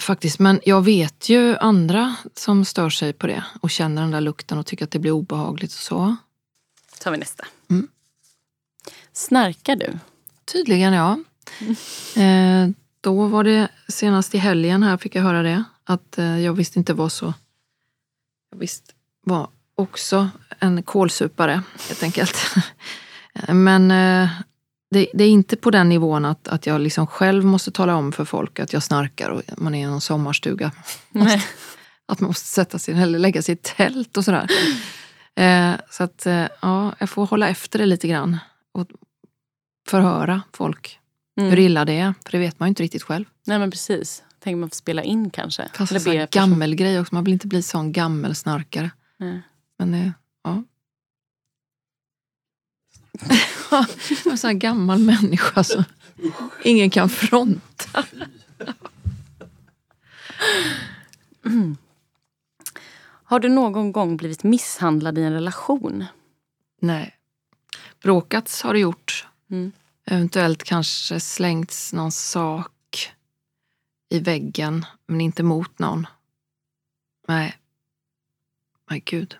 Faktiskt, 0.00 0.38
men 0.38 0.60
jag 0.64 0.84
vet 0.84 1.28
ju 1.28 1.56
andra 1.56 2.16
som 2.34 2.64
stör 2.64 2.90
sig 2.90 3.12
på 3.12 3.26
det 3.26 3.44
och 3.60 3.70
känner 3.70 4.02
den 4.02 4.10
där 4.10 4.20
lukten 4.20 4.58
och 4.58 4.66
tycker 4.66 4.84
att 4.84 4.90
det 4.90 4.98
blir 4.98 5.12
obehagligt 5.12 5.72
och 5.72 5.78
så. 5.78 6.16
tar 7.00 7.10
vi 7.10 7.18
nästa. 7.18 7.46
Mm. 7.70 7.88
Snarkar 9.12 9.76
du? 9.76 9.98
Tydligen 10.44 10.92
ja. 10.92 11.18
Eh, 12.16 12.68
då 13.00 13.26
var 13.26 13.44
det 13.44 13.68
senast 13.88 14.34
i 14.34 14.38
helgen 14.38 14.82
här 14.82 14.96
fick 14.96 15.14
jag 15.14 15.22
höra 15.22 15.42
det. 15.42 15.64
Att 15.84 16.18
eh, 16.18 16.40
jag 16.40 16.52
visst 16.52 16.76
inte 16.76 16.94
var 16.94 17.08
så... 17.08 17.34
Jag 18.50 18.58
visst 18.58 18.94
var 19.24 19.48
också 19.82 20.28
en 20.58 20.82
kolsupare 20.82 21.62
helt 21.88 22.02
enkelt. 22.02 22.36
Men 23.48 23.90
eh, 23.90 24.28
det, 24.90 25.08
det 25.14 25.24
är 25.24 25.28
inte 25.28 25.56
på 25.56 25.70
den 25.70 25.88
nivån 25.88 26.24
att, 26.24 26.48
att 26.48 26.66
jag 26.66 26.80
liksom 26.80 27.06
själv 27.06 27.44
måste 27.44 27.70
tala 27.70 27.94
om 27.96 28.12
för 28.12 28.24
folk 28.24 28.60
att 28.60 28.72
jag 28.72 28.82
snarkar 28.82 29.28
och 29.30 29.42
man 29.56 29.74
är 29.74 29.82
i 29.82 29.90
någon 29.90 30.00
sommarstuga. 30.00 30.72
Nej. 31.10 31.42
Att 32.06 32.20
man 32.20 32.28
måste 32.28 32.48
sätta 32.48 32.78
sig 32.78 32.94
eller 32.94 33.18
lägga 33.18 33.42
sig 33.42 33.52
i 33.52 33.56
tält 33.56 34.16
och 34.16 34.24
sådär. 34.24 34.48
Eh, 35.36 35.72
så 35.90 36.04
att 36.04 36.26
eh, 36.26 36.46
ja, 36.62 36.94
jag 36.98 37.10
får 37.10 37.26
hålla 37.26 37.48
efter 37.48 37.78
det 37.78 37.86
lite 37.86 38.08
grann. 38.08 38.38
Och 38.74 38.86
förhöra 39.88 40.42
folk 40.52 40.98
Mm. 41.36 41.50
hur 41.50 41.58
illa 41.58 41.84
det 41.84 41.92
är. 41.98 42.14
För 42.24 42.32
det 42.32 42.38
vet 42.38 42.60
man 42.60 42.66
ju 42.66 42.68
inte 42.68 42.82
riktigt 42.82 43.02
själv. 43.02 43.24
Nej, 43.46 43.58
men 43.58 43.70
precis. 43.70 44.22
Tänker 44.40 44.56
man 44.56 44.70
får 44.70 44.76
spela 44.76 45.02
in 45.02 45.30
kanske. 45.30 45.68
Fast 45.74 45.92
Eller 45.92 46.14
en 46.14 46.26
gammelgrej 46.30 47.00
också. 47.00 47.14
Man 47.14 47.24
vill 47.24 47.32
inte 47.32 47.46
bli 47.46 47.62
sån 47.62 47.92
gammelsnarkare. 47.92 48.90
Nej. 49.18 49.42
Men 49.86 50.12
ja. 50.42 50.62
en 54.30 54.38
sån 54.38 54.48
här 54.48 54.54
gammal 54.54 54.98
människa 54.98 55.64
som 55.64 55.84
ingen 56.64 56.90
kan 56.90 57.08
fronta. 57.08 58.04
Har 63.24 63.40
du 63.40 63.48
någon 63.48 63.92
gång 63.92 64.16
blivit 64.16 64.44
misshandlad 64.44 65.18
i 65.18 65.22
en 65.22 65.32
relation? 65.32 66.04
Nej. 66.80 67.16
Bråkats 68.02 68.62
har 68.62 68.72
det 68.72 68.80
gjort. 68.80 69.26
Mm. 69.50 69.72
Eventuellt 70.04 70.64
kanske 70.64 71.20
slängts 71.20 71.92
någon 71.92 72.12
sak 72.12 73.12
i 74.08 74.18
väggen, 74.18 74.86
men 75.06 75.20
inte 75.20 75.42
mot 75.42 75.78
någon. 75.78 76.06
Nej. 77.28 77.58
Nej, 78.90 79.02
gud. 79.04 79.36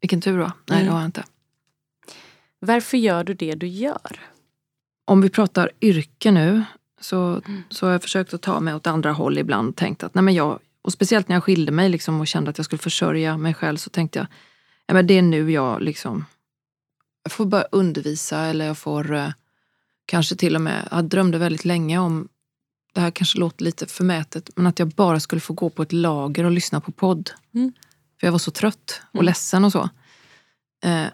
Vilken 0.00 0.20
tur 0.20 0.38
då. 0.38 0.52
Nej, 0.66 0.76
Mm. 0.78 0.84
det 0.86 0.92
har 0.92 0.98
jag 1.00 1.08
inte. 1.08 1.24
Varför 2.58 2.96
gör 2.96 3.24
du 3.24 3.34
det 3.34 3.54
du 3.54 3.66
gör? 3.66 4.20
Om 5.04 5.20
vi 5.20 5.30
pratar 5.30 5.70
yrke 5.80 6.30
nu 6.30 6.64
så, 7.00 7.42
Mm. 7.46 7.62
så 7.68 7.86
har 7.86 7.92
jag 7.92 8.02
försökt 8.02 8.34
att 8.34 8.42
ta 8.42 8.60
mig 8.60 8.74
åt 8.74 8.86
andra 8.86 9.12
håll 9.12 9.38
ibland. 9.38 9.76
Tänkt 9.76 10.02
att, 10.02 10.14
nej 10.14 10.24
men 10.24 10.34
jag, 10.34 10.58
och 10.82 10.92
speciellt 10.92 11.28
när 11.28 11.36
jag 11.36 11.44
skilde 11.44 11.72
mig 11.72 11.88
liksom 11.88 12.20
och 12.20 12.26
kände 12.26 12.50
att 12.50 12.58
jag 12.58 12.64
skulle 12.64 12.78
försörja 12.78 13.36
mig 13.36 13.54
själv 13.54 13.76
så 13.76 13.90
tänkte 13.90 14.18
jag, 14.18 14.26
ja, 14.86 14.94
men 14.94 15.06
det 15.06 15.14
är 15.18 15.22
nu 15.22 15.50
jag 15.52 15.82
liksom, 15.82 16.24
jag 17.22 17.32
får 17.32 17.44
börja 17.46 17.64
undervisa 17.72 18.38
eller 18.40 18.66
jag 18.66 18.78
får 18.78 19.12
eh, 19.14 19.28
kanske 20.06 20.36
till 20.36 20.54
och 20.54 20.60
med, 20.62 20.88
jag 20.90 21.04
drömde 21.04 21.38
väldigt 21.38 21.64
länge 21.64 21.98
om, 21.98 22.28
det 22.92 23.00
här 23.00 23.10
kanske 23.10 23.38
låter 23.38 23.64
lite 23.64 23.86
förmätet, 23.86 24.50
men 24.56 24.66
att 24.66 24.78
jag 24.78 24.88
bara 24.88 25.20
skulle 25.20 25.40
få 25.40 25.52
gå 25.52 25.70
på 25.70 25.82
ett 25.82 25.92
lager 25.92 26.44
och 26.44 26.50
lyssna 26.50 26.80
på 26.80 26.92
podd. 26.92 27.30
Mm. 27.54 27.72
För 28.20 28.26
jag 28.26 28.32
var 28.32 28.38
så 28.38 28.50
trött 28.50 29.00
och 29.08 29.14
Mm. 29.14 29.24
ledsen 29.26 29.64
och 29.64 29.72
så. 29.72 29.88
Eh, 30.84 31.06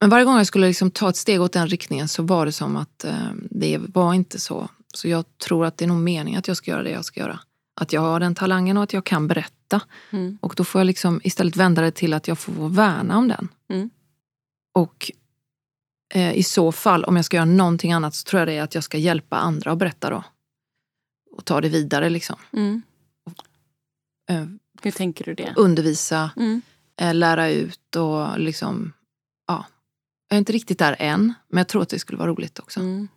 Men 0.00 0.10
varje 0.10 0.24
gång 0.24 0.36
jag 0.36 0.46
skulle 0.46 0.66
liksom 0.66 0.90
ta 0.90 1.08
ett 1.10 1.16
steg 1.16 1.40
åt 1.42 1.52
den 1.52 1.68
riktningen 1.68 2.08
så 2.08 2.22
var 2.22 2.46
det 2.46 2.52
som 2.52 2.76
att 2.76 3.04
eh, 3.04 3.30
det 3.50 3.78
var 3.78 4.14
inte 4.14 4.40
så. 4.40 4.68
Så 4.94 5.08
jag 5.08 5.24
tror 5.38 5.66
att 5.66 5.76
det 5.76 5.84
är 5.84 5.88
nog 5.88 6.00
meningen 6.00 6.38
att 6.38 6.48
jag 6.48 6.56
ska 6.56 6.70
göra 6.70 6.82
det 6.82 6.90
jag 6.90 7.04
ska 7.04 7.20
göra. 7.20 7.40
Att 7.80 7.92
jag 7.92 8.00
har 8.00 8.20
den 8.20 8.34
talangen 8.34 8.76
och 8.76 8.82
att 8.82 8.92
jag 8.92 9.04
kan 9.04 9.28
berätta. 9.28 9.80
Mm. 10.10 10.38
Och 10.42 10.54
då 10.56 10.64
får 10.64 10.80
jag 10.80 10.86
liksom 10.86 11.20
istället 11.24 11.56
vända 11.56 11.82
det 11.82 11.90
till 11.90 12.12
att 12.12 12.28
jag 12.28 12.38
får 12.38 12.68
värna 12.68 13.18
om 13.18 13.28
den. 13.28 13.48
Mm. 13.68 13.90
Och 14.74 15.10
eh, 16.14 16.32
i 16.32 16.42
så 16.42 16.72
fall, 16.72 17.04
om 17.04 17.16
jag 17.16 17.24
ska 17.24 17.36
göra 17.36 17.44
någonting 17.44 17.92
annat 17.92 18.14
så 18.14 18.24
tror 18.24 18.40
jag 18.40 18.48
det 18.48 18.52
är 18.56 18.62
att 18.62 18.74
jag 18.74 18.84
ska 18.84 18.98
hjälpa 18.98 19.36
andra 19.36 19.72
att 19.72 19.78
berätta 19.78 20.10
då. 20.10 20.24
Och 21.36 21.44
ta 21.44 21.60
det 21.60 21.68
vidare 21.68 22.10
liksom. 22.10 22.36
Mm. 22.52 22.82
Eh, 24.30 24.46
Hur 24.82 24.90
tänker 24.90 25.24
du 25.24 25.34
det? 25.34 25.52
undervisa, 25.56 26.30
Mm. 26.36 26.62
eh, 27.00 27.14
lära 27.14 27.50
ut 27.50 27.96
och 27.96 28.38
liksom, 28.38 28.92
ja. 29.46 29.66
Jag 30.28 30.36
är 30.36 30.38
inte 30.38 30.52
riktigt 30.52 30.78
där 30.78 30.96
än, 30.98 31.34
men 31.48 31.58
jag 31.58 31.68
tror 31.68 31.82
att 31.82 31.88
det 31.88 31.98
skulle 31.98 32.18
vara 32.18 32.28
roligt 32.30 32.58
också. 32.58 32.80
Mm. 32.80 33.08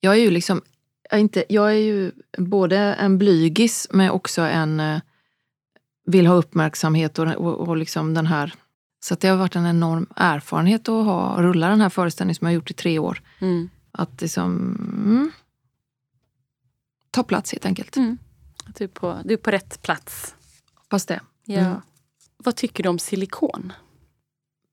Jag 0.00 0.14
är 0.14 0.18
ju 0.20 0.30
liksom, 0.30 0.62
jag 1.10 1.16
är, 1.18 1.20
inte, 1.20 1.44
jag 1.48 1.70
är 1.70 1.78
ju 1.78 2.12
både 2.38 2.76
en 2.78 3.18
blygis 3.18 3.88
men 3.90 4.10
också 4.10 4.42
en 4.42 4.80
eh, 4.80 5.00
vill 6.06 6.26
ha 6.26 6.34
uppmärksamhet 6.34 7.18
och, 7.18 7.26
och, 7.26 7.68
och 7.68 7.76
liksom 7.76 8.14
den 8.14 8.26
här. 8.26 8.54
Så 9.00 9.14
det 9.14 9.28
har 9.28 9.36
varit 9.36 9.56
en 9.56 9.66
enorm 9.66 10.06
erfarenhet 10.16 10.88
att 10.88 11.04
ha, 11.04 11.42
rulla 11.42 11.68
den 11.68 11.80
här 11.80 11.88
föreställningen 11.88 12.34
som 12.34 12.46
jag 12.46 12.50
har 12.50 12.54
gjort 12.54 12.70
i 12.70 12.74
tre 12.74 12.98
år. 12.98 13.22
Mm. 13.38 13.68
Att 13.92 14.20
liksom 14.20 14.52
mm, 15.04 15.32
ta 17.10 17.22
plats 17.22 17.52
helt 17.52 17.66
enkelt. 17.66 17.96
Mm. 17.96 18.18
Du, 18.66 18.84
är 18.84 18.88
på, 18.88 19.18
du 19.24 19.34
är 19.34 19.38
på 19.38 19.50
rätt 19.50 19.82
plats. 19.82 20.34
Hoppas 20.94 21.06
det. 21.06 21.20
Ja. 21.44 21.58
Mm. 21.60 21.80
Vad 22.36 22.56
tycker 22.56 22.82
du 22.82 22.88
om 22.88 22.98
silikon? 22.98 23.72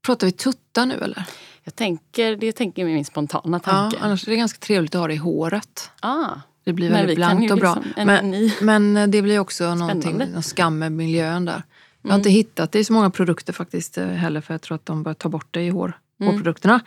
Pratar 0.06 0.28
vi 0.28 0.32
tutta 0.32 0.86
nu 0.86 0.96
eller? 0.96 1.24
Jag 1.64 1.76
tänker, 1.76 2.36
det 2.36 2.52
tänker 2.52 2.86
min 2.86 3.06
spontana 3.06 3.62
Ja, 3.66 3.72
tanke. 3.72 3.98
annars 4.02 4.28
är 4.28 4.32
det 4.32 4.38
ganska 4.38 4.60
trevligt 4.60 4.96
att 4.96 5.00
ha 5.02 5.08
det 5.08 5.14
i 5.14 5.18
håret. 5.18 5.92
ah, 6.00 6.30
Det 6.64 6.74
blir 6.74 6.90
väldigt 6.92 7.16
blankt 7.16 7.52
och 7.52 7.58
bra. 7.58 7.76
liksom 7.76 7.94
en 7.96 8.08
Men, 8.08 8.52
men 8.62 8.98
eh, 8.98 9.08
det 9.08 9.22
blir 9.22 9.40
också 9.40 9.76
någonting, 9.76 10.18
någon 10.18 10.44
skam 10.44 10.80
med 10.80 10.92
miljön 10.92 11.46
där. 11.46 11.64
Jag 12.02 12.10
har 12.10 12.16
Mm. 12.16 12.20
inte 12.20 12.30
hittat 12.30 12.72
det 12.72 12.80
i 12.80 12.84
så 12.86 12.94
många 12.94 13.10
produkter 13.10 13.54
faktiskt 13.54 13.98
eh, 13.98 14.08
heller 14.08 14.42
för 14.42 14.54
jag 14.54 14.62
tror 14.62 14.76
att 14.76 14.86
de 14.86 15.04
börjar 15.04 15.14
ta 15.16 15.30
bort 15.30 15.48
det 15.52 15.62
i 15.62 15.70
hår, 15.70 16.00
Mm. 16.20 16.34
hårprodukterna. 16.34 16.80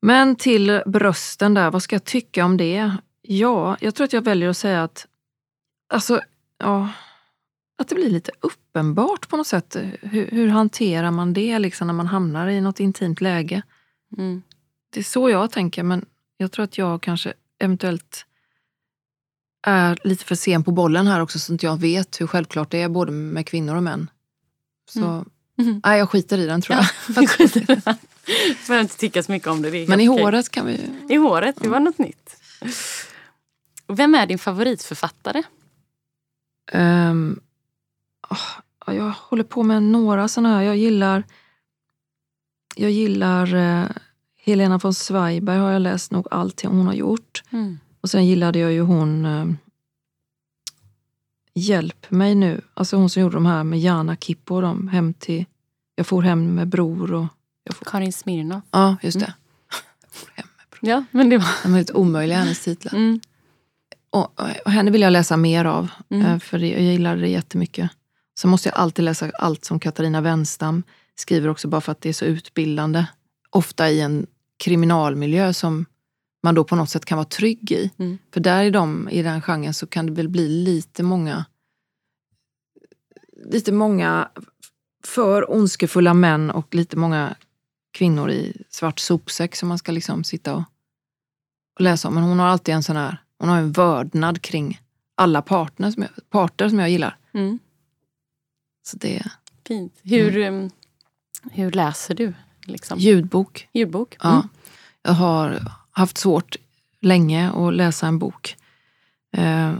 Men 0.00 0.36
till 0.36 0.82
brösten 0.86 1.54
där, 1.54 1.70
vad 1.70 1.82
ska 1.82 1.94
jag 1.94 2.04
tycka 2.04 2.44
om 2.44 2.56
det? 2.56 2.96
Ja, 3.22 3.76
jag 3.80 3.94
tror 3.94 4.04
att 4.04 4.12
jag 4.12 4.24
väljer 4.24 4.48
att 4.48 4.56
säga 4.56 4.82
att 4.84 5.06
alltså, 5.94 6.20
ja, 6.58 6.88
att 7.78 7.88
det 7.88 7.94
blir 7.94 8.10
lite 8.10 8.30
uppenbart 8.40 9.28
på 9.28 9.36
något 9.36 9.46
sätt. 9.46 9.76
Hur, 10.00 10.26
hur 10.30 10.48
hanterar 10.48 11.10
man 11.10 11.32
det 11.32 11.58
liksom 11.58 11.86
när 11.86 11.94
man 11.94 12.06
hamnar 12.06 12.48
i 12.48 12.60
något 12.60 12.80
intimt 12.80 13.20
läge? 13.20 13.62
Mm. 14.18 14.42
Det 14.90 15.00
är 15.00 15.04
så 15.04 15.30
jag 15.30 15.50
tänker, 15.50 15.82
men 15.82 16.04
jag 16.36 16.52
tror 16.52 16.64
att 16.64 16.78
jag 16.78 17.02
kanske 17.02 17.32
eventuellt 17.58 18.26
är 19.66 19.98
lite 20.04 20.24
för 20.24 20.34
sen 20.34 20.64
på 20.64 20.70
bollen 20.70 21.06
här 21.06 21.20
också 21.20 21.38
så 21.38 21.54
att 21.54 21.62
jag 21.62 21.80
vet 21.80 22.20
hur 22.20 22.26
självklart 22.26 22.70
det 22.70 22.82
är 22.82 22.88
både 22.88 23.12
med 23.12 23.46
kvinnor 23.46 23.76
och 23.76 23.82
män. 23.82 24.10
Så 24.90 25.00
Mm. 25.00 25.24
Mm. 25.58 25.80
nej, 25.84 25.98
jag 25.98 26.10
skiter 26.10 26.38
i 26.38 26.46
den 26.46 26.62
tror 26.62 26.78
Ja, 26.78 26.86
jag. 27.16 27.28
skiter 27.30 27.60
i 27.60 27.64
det. 27.64 27.96
Behöver 28.66 28.82
inte 28.82 28.96
tycka 28.96 29.22
så 29.22 29.32
mycket 29.32 29.48
om 29.48 29.62
det. 29.62 29.70
det 29.70 29.88
Men 29.88 30.00
i 30.00 30.06
håret 30.06 30.48
kan 30.48 30.66
vi 30.66 30.72
ju... 30.72 31.14
I 31.14 31.16
håret, 31.16 31.56
det 31.60 31.68
var 31.68 31.80
något 31.80 31.98
nytt. 31.98 32.36
Vem 33.88 34.14
är 34.14 34.26
din 34.26 34.38
favoritförfattare? 34.38 35.42
Ah, 36.72 37.14
jag 38.86 39.10
håller 39.10 39.44
på 39.44 39.62
med 39.62 39.82
några 39.82 40.28
sådana 40.28 40.54
här. 40.56 40.62
Jag 40.62 40.76
gillar, 40.76 41.24
jag 42.76 42.90
gillar 42.90 43.54
eh, 43.54 43.86
Helena 44.44 44.78
von 44.78 44.94
Zweigbergk 44.94 45.58
har 45.60 45.70
jag 45.70 45.82
läst 45.82 46.10
nog 46.12 46.26
allting 46.30 46.70
hon 46.70 46.86
har 46.86 46.94
gjort. 46.94 47.42
Mm. 47.50 47.78
Och 48.00 48.10
sen 48.10 48.26
gillade 48.26 48.58
jag 48.58 48.72
ju 48.72 48.80
hon 48.80 49.26
eh, 49.26 49.46
Hjälp 51.54 52.10
mig 52.10 52.34
nu, 52.34 52.60
alltså 52.74 52.96
hon 52.96 53.10
som 53.10 53.22
gjorde 53.22 53.36
de 53.36 53.46
här 53.46 53.64
med 53.64 53.80
Jana 53.80 54.16
Kippo, 54.16 54.60
de 54.60 54.88
hem 54.88 55.14
till 55.14 55.44
Jag 55.94 56.06
får 56.06 56.22
hem 56.22 56.54
med 56.54 56.68
bror 56.68 57.12
och... 57.12 57.26
Får, 57.70 57.84
Karin 57.84 58.12
Smirnoff. 58.12 58.64
ja, 58.70 58.96
just 59.02 59.18
det. 59.20 59.24
Mm. 59.24 59.36
Jag 60.02 60.10
får 60.12 60.30
hem 60.34 60.46
med 60.56 60.66
bror. 60.70 60.90
Ja, 60.90 61.04
men 61.10 61.28
det 61.30 61.38
var... 61.38 61.48
De 61.62 61.72
är 61.72 61.76
helt 61.76 61.90
omöjliga, 61.90 62.38
hennes 62.38 62.60
titlar. 62.64 62.92
Mm. 62.94 63.20
Och, 64.10 64.40
och 64.64 64.70
henne 64.70 64.90
vill 64.90 65.00
jag 65.02 65.12
läsa 65.12 65.36
mer 65.36 65.64
av, 65.64 65.90
Mm. 66.10 66.26
eh, 66.26 66.38
för 66.38 66.58
jag 66.58 66.82
gillar 66.82 67.16
det 67.16 67.28
jättemycket. 67.28 67.90
Sen 68.42 68.50
måste 68.50 68.68
jag 68.68 68.76
alltid 68.78 69.04
läsa 69.04 69.30
allt 69.38 69.64
som 69.64 69.80
Katarina 69.80 70.20
Wenstam 70.20 70.82
skriver 71.14 71.48
också, 71.48 71.68
bara 71.68 71.80
för 71.80 71.92
att 71.92 72.00
det 72.00 72.08
är 72.08 72.12
så 72.12 72.24
utbildande. 72.24 73.04
Ofta 73.50 73.90
i 73.90 74.00
en 74.00 74.26
kriminalmiljö 74.64 75.52
som 75.52 75.86
man 76.42 76.54
då 76.54 76.64
på 76.64 76.76
något 76.76 76.90
sätt 76.90 77.04
kan 77.04 77.18
vara 77.18 77.28
trygg 77.28 77.72
i. 77.72 77.90
Mm. 77.96 78.18
För 78.32 78.40
där 78.40 78.64
i, 78.64 78.70
de, 78.70 79.08
i 79.08 79.22
den 79.22 79.42
genren 79.42 79.74
så 79.74 79.86
kan 79.86 80.06
det 80.06 80.12
väl 80.12 80.28
bli 80.28 80.48
lite 80.48 81.02
många 81.02 81.44
lite 83.44 83.72
många 83.72 84.28
för 85.04 85.50
ondskefulla 85.50 86.14
män 86.14 86.50
och 86.50 86.74
lite 86.74 86.96
många 86.96 87.36
kvinnor 87.92 88.30
i 88.30 88.62
svart 88.68 88.98
sopsäck 88.98 89.56
som 89.56 89.68
man 89.68 89.78
ska 89.78 89.92
liksom 89.92 90.24
sitta 90.24 90.54
och, 90.54 90.64
och 91.74 91.80
läsa 91.80 92.08
om. 92.08 92.14
Men 92.14 92.22
hon 92.22 92.38
har 92.38 92.46
alltid 92.46 92.74
en 92.74 92.82
sån 92.82 92.96
här, 92.96 93.22
hon 93.38 93.48
har 93.48 93.58
en 93.58 93.72
vördnad 93.72 94.42
kring 94.42 94.80
alla 95.14 95.42
partner 95.42 95.90
som 95.90 96.02
jag, 96.02 96.30
parter 96.30 96.68
som 96.68 96.78
jag 96.78 96.90
gillar. 96.90 97.16
Mm. 97.34 97.58
Så 98.82 98.96
det 98.96 99.22
Fint. 99.66 100.00
Hur, 100.02 100.36
um, 100.36 100.70
hur 101.50 101.70
läser 101.70 102.14
du? 102.14 102.34
Liksom? 102.64 102.98
ljudbok. 102.98 103.68
Ljudbok? 103.72 104.16
Ja. 104.22 104.32
Mm. 104.32 104.48
Jag 105.02 105.12
har 105.12 105.62
haft 105.90 106.18
svårt 106.18 106.56
länge 107.00 107.50
att 107.50 107.74
läsa 107.74 108.06
en 108.06 108.18
bok. 108.18 108.56
Eh, 109.32 109.72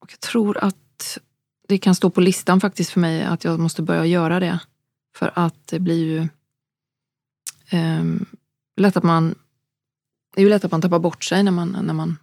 och 0.00 0.12
jag 0.12 0.20
tror 0.20 0.58
att 0.58 1.18
det 1.68 1.78
kan 1.78 1.94
stå 1.94 2.10
på 2.10 2.20
listan 2.20 2.60
faktiskt 2.60 2.90
för 2.90 3.00
mig 3.00 3.22
att 3.24 3.44
jag 3.44 3.60
måste 3.60 3.82
börja 3.82 4.06
göra 4.06 4.40
det. 4.40 4.60
För 5.16 5.32
att 5.34 5.66
det 5.66 5.78
blir 5.78 6.04
ju 6.04 6.28
eh, 7.78 8.04
lätt 8.76 8.96
att 8.96 9.04
man 9.04 9.34
det 10.34 10.40
är 10.40 10.44
ju 10.44 10.50
lätt 10.50 10.64
att 10.64 10.70
man 10.70 10.82
tappar 10.82 10.98
bort 10.98 11.24
sig 11.24 11.42
när 11.42 11.52
man, 11.52 11.78
när 11.82 11.94
man 11.94 12.18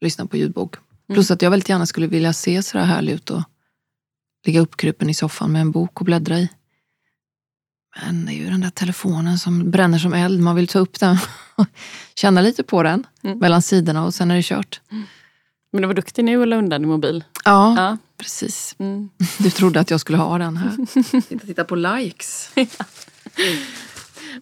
lyssnar 0.00 0.26
på 0.26 0.36
ljudbok. 0.36 0.76
Plus 1.12 1.30
att 1.30 1.42
jag 1.42 1.50
väldigt 1.50 1.68
gärna 1.68 1.86
skulle 1.86 2.06
vilja 2.06 2.32
se 2.32 2.62
sådär 2.62 2.84
härlig 2.84 3.12
ut 3.12 3.30
och 3.30 3.42
ligga 4.46 4.60
uppkrupen 4.60 5.10
i 5.10 5.14
soffan 5.14 5.52
med 5.52 5.60
en 5.60 5.70
bok 5.70 6.00
och 6.00 6.04
bläddra 6.04 6.38
i. 6.38 6.48
Men 8.02 8.26
det 8.26 8.32
är 8.32 8.36
ju 8.36 8.50
den 8.50 8.60
där 8.60 8.70
telefonen 8.70 9.38
som 9.38 9.70
bränner 9.70 9.98
som 9.98 10.12
eld. 10.14 10.40
Man 10.40 10.56
vill 10.56 10.68
ta 10.68 10.78
upp 10.78 11.00
den 11.00 11.18
och 11.54 11.66
känna 12.14 12.40
lite 12.40 12.62
på 12.62 12.82
den 12.82 13.06
Mm. 13.22 13.38
mellan 13.38 13.62
sidorna 13.62 14.04
och 14.04 14.14
sen 14.14 14.30
är 14.30 14.36
det 14.36 14.42
kört. 14.42 14.80
Men 15.72 15.82
du 15.82 15.86
var 15.86 15.94
duktig 15.94 16.24
nu 16.24 16.38
och 16.38 16.46
la 16.46 16.56
undan 16.56 16.80
din 16.82 16.90
mobil. 16.90 17.24
Ja, 17.44 17.74
Ja. 17.76 17.98
precis. 18.16 18.74
Mm. 18.78 19.08
Du 19.38 19.50
trodde 19.50 19.80
att 19.80 19.90
jag 19.90 20.00
skulle 20.00 20.18
ha 20.18 20.38
den 20.38 20.56
här. 20.56 20.76
Titta, 21.22 21.46
titta 21.46 21.64
på 21.64 21.74
likes. 21.76 22.50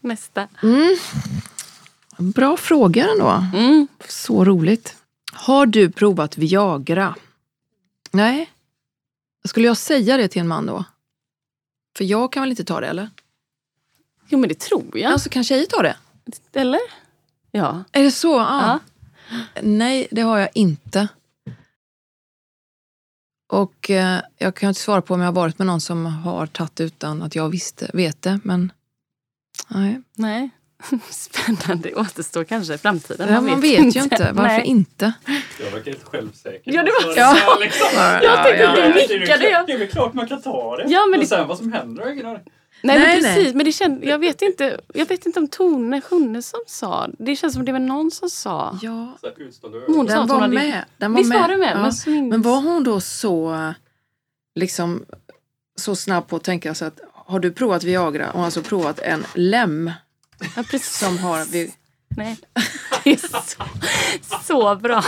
Nästa. 0.00 0.48
Mm. 0.62 0.96
Bra 2.18 2.56
frågor 2.56 3.04
ändå. 3.12 3.44
Mm. 3.54 3.88
Så 4.08 4.44
roligt. 4.44 4.96
Har 5.32 5.66
du 5.66 5.90
provat 5.90 6.38
Viagra? 6.38 7.14
Nej. 8.10 8.50
Skulle 9.48 9.66
jag 9.66 9.76
säga 9.76 10.16
det 10.16 10.28
till 10.28 10.40
en 10.40 10.48
man 10.48 10.66
då? 10.66 10.84
För 11.96 12.04
jag 12.04 12.32
kan 12.32 12.42
väl 12.42 12.50
inte 12.50 12.64
ta 12.64 12.80
det 12.80 12.86
eller? 12.86 13.10
Jo 14.28 14.38
men 14.38 14.48
det 14.48 14.58
tror 14.58 14.98
jag. 14.98 15.12
Alltså 15.12 15.28
kan 15.28 15.44
tjejer 15.44 15.66
ta 15.66 15.82
det? 15.82 15.96
Eller? 16.52 16.80
Ja. 17.50 17.84
Är 17.92 18.02
det 18.02 18.10
så? 18.10 18.28
Ja. 18.28 18.80
Ja. 19.30 19.40
Nej, 19.62 20.08
det 20.10 20.20
har 20.20 20.38
jag 20.38 20.48
inte. 20.54 21.08
Och 23.48 23.90
eh, 23.90 24.20
jag 24.38 24.54
kan 24.54 24.68
inte 24.68 24.80
svara 24.80 25.02
på 25.02 25.14
om 25.14 25.20
jag 25.20 25.26
har 25.26 25.32
varit 25.32 25.58
med 25.58 25.66
någon 25.66 25.80
som 25.80 26.06
har 26.06 26.46
tagit 26.46 26.80
utan 26.80 27.22
att 27.22 27.34
jag 27.34 27.48
visste, 27.48 27.90
vet 27.94 28.22
det. 28.22 28.40
Men 28.44 28.72
nej. 29.68 30.02
Nej. 30.14 30.50
Spännande. 31.10 31.88
Det 31.88 31.94
återstår 31.94 32.44
kanske 32.44 32.74
i 32.74 32.78
framtiden. 32.78 33.28
Ja, 33.34 33.40
man 33.40 33.60
vet 33.60 33.96
ju 33.96 34.00
inte. 34.02 34.30
Varför 34.32 34.42
Nej. 34.58 34.66
inte? 34.66 35.12
Jag 35.64 35.70
verkar 35.70 35.90
helt 35.90 36.04
självsäker. 36.04 36.72
Ja, 36.72 36.82
det 36.82 36.90
var- 36.90 37.12
Så- 37.12 37.18
Ja. 37.20 37.58
liksom. 37.60 37.86
Jag 37.94 38.44
tänkte 38.44 38.62
Ja, 38.62 38.70
att 38.70 38.78
ja, 38.78 38.86
du. 38.86 38.92
Det 38.92 39.18
nickade. 39.20 39.64
Det 39.66 39.72
är 39.72 39.78
väl 39.78 39.88
klart 39.88 40.14
man 40.14 40.28
kan 40.28 40.42
ta 40.42 40.76
det. 40.76 40.84
Ja, 40.88 41.06
men 41.06 41.14
och 41.18 41.20
det- 41.24 41.28
sen 41.28 41.48
vad 41.48 41.58
som 41.58 41.72
händer 41.72 42.02
har 42.02 42.08
jag 42.08 42.14
ingen 42.14 42.26
aning. 42.26 42.42
Nej, 42.82 42.98
Nej, 42.98 43.08
men 43.14 43.22
nej. 43.22 43.34
precis. 43.36 43.54
Men 43.54 43.64
det 43.66 43.72
känd, 43.72 44.04
jag, 44.04 44.18
vet 44.18 44.42
inte, 44.42 44.80
jag 44.94 45.06
vet 45.06 45.26
inte 45.26 45.40
om 45.40 45.48
Tone 45.48 46.00
Sjunne 46.00 46.42
som 46.42 46.60
sa. 46.66 47.08
Det 47.18 47.36
känns 47.36 47.54
som 47.54 47.64
det 47.64 47.72
var 47.72 47.78
någon 47.78 48.10
som 48.10 48.30
sa. 48.30 48.78
Ja, 48.82 48.90
Hon 48.90 49.30
ögon. 49.30 49.52
sa 49.52 49.66
att 49.66 50.08
den 50.08 50.20
hon 50.20 50.28
var 50.28 50.40
hade- 50.40 50.54
med. 50.54 50.84
Den 50.98 51.12
var 51.12 51.18
Visst 51.18 51.28
med. 51.32 51.40
var 51.40 51.48
det 51.48 51.56
med? 51.56 51.72
Ja. 51.76 51.92
Men, 52.06 52.28
Men 52.28 52.42
var 52.42 52.60
hon 52.60 52.84
då 52.84 53.00
så, 53.00 53.72
liksom, 54.54 55.04
så 55.76 55.96
snabb 55.96 56.28
på 56.28 56.36
att 56.36 56.44
tänka 56.44 56.74
så 56.74 56.84
att 56.84 57.00
har 57.12 57.40
du 57.40 57.52
provat 57.52 57.84
Viagra? 57.84 58.26
Har 58.34 58.44
alltså 58.44 58.62
provat 58.62 58.98
en 58.98 59.24
lem 59.34 59.90
ja, 60.56 60.62
precis. 60.70 60.98
som 60.98 61.18
har... 61.18 61.44
Vi, 61.44 61.74
Nej. 62.08 62.36
Det 63.04 63.10
är 63.10 63.16
så, 63.16 63.42
så 64.44 64.76
bra. 64.76 65.04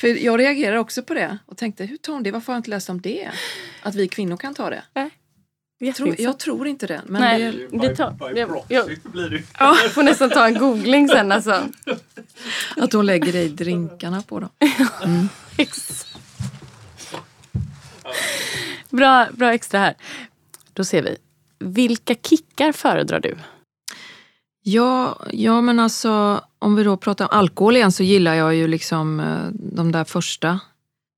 för 0.00 0.08
jag 0.08 0.40
reagerar 0.40 0.76
också 0.76 1.02
på 1.02 1.14
det 1.14 1.38
och 1.46 1.56
tänkte, 1.56 1.84
hur 1.84 1.96
tar 1.96 2.12
hon 2.12 2.22
det? 2.22 2.30
Varför 2.30 2.46
har 2.52 2.54
jag 2.54 2.58
inte 2.60 2.70
läst 2.70 2.90
om 2.90 3.00
det? 3.00 3.30
Att 3.82 3.94
vi 3.94 4.08
kvinnor 4.08 4.36
kan 4.36 4.54
ta 4.54 4.70
det? 4.70 4.82
Nej. 4.94 5.10
Jag 5.80 5.94
tror, 5.94 6.14
jag 6.20 6.38
tror 6.38 6.66
inte 6.68 6.86
det. 6.86 7.02
Men 7.06 7.20
Nej. 7.20 7.42
det, 7.52 7.68
By, 7.78 7.78
Det 7.88 7.96
tar- 7.96 8.10
by 8.32 8.40
jag- 8.40 8.64
jag- 8.68 8.98
blir 9.12 9.30
det. 9.30 9.42
Jag 9.58 9.92
får 9.92 10.02
nästan 10.02 10.30
ta 10.30 10.46
en 10.46 10.54
googling 10.58 11.08
sen 11.08 11.32
alltså. 11.32 11.68
att 12.76 12.92
hon 12.92 13.06
lägger 13.06 13.36
i 13.36 13.48
drinkarna 13.48 14.22
på 14.22 14.40
dem. 14.40 14.50
bra, 18.90 19.26
bra 19.32 19.52
extra 19.54 19.80
här. 19.80 19.94
Då 20.72 20.84
ser 20.84 21.02
vi. 21.02 21.16
Vilka 21.58 22.14
kickar 22.14 22.72
föredrar 22.72 23.20
du? 23.20 23.36
Ja, 24.68 25.18
ja, 25.32 25.60
men 25.60 25.80
alltså 25.80 26.40
om 26.58 26.74
vi 26.74 26.82
då 26.82 26.96
pratar 26.96 27.24
om 27.24 27.38
alkohol 27.38 27.76
igen 27.76 27.92
så 27.92 28.02
gillar 28.02 28.34
jag 28.34 28.54
ju 28.54 28.68
liksom 28.68 29.20
eh, 29.20 29.48
de 29.52 29.92
där 29.92 30.04
första 30.04 30.60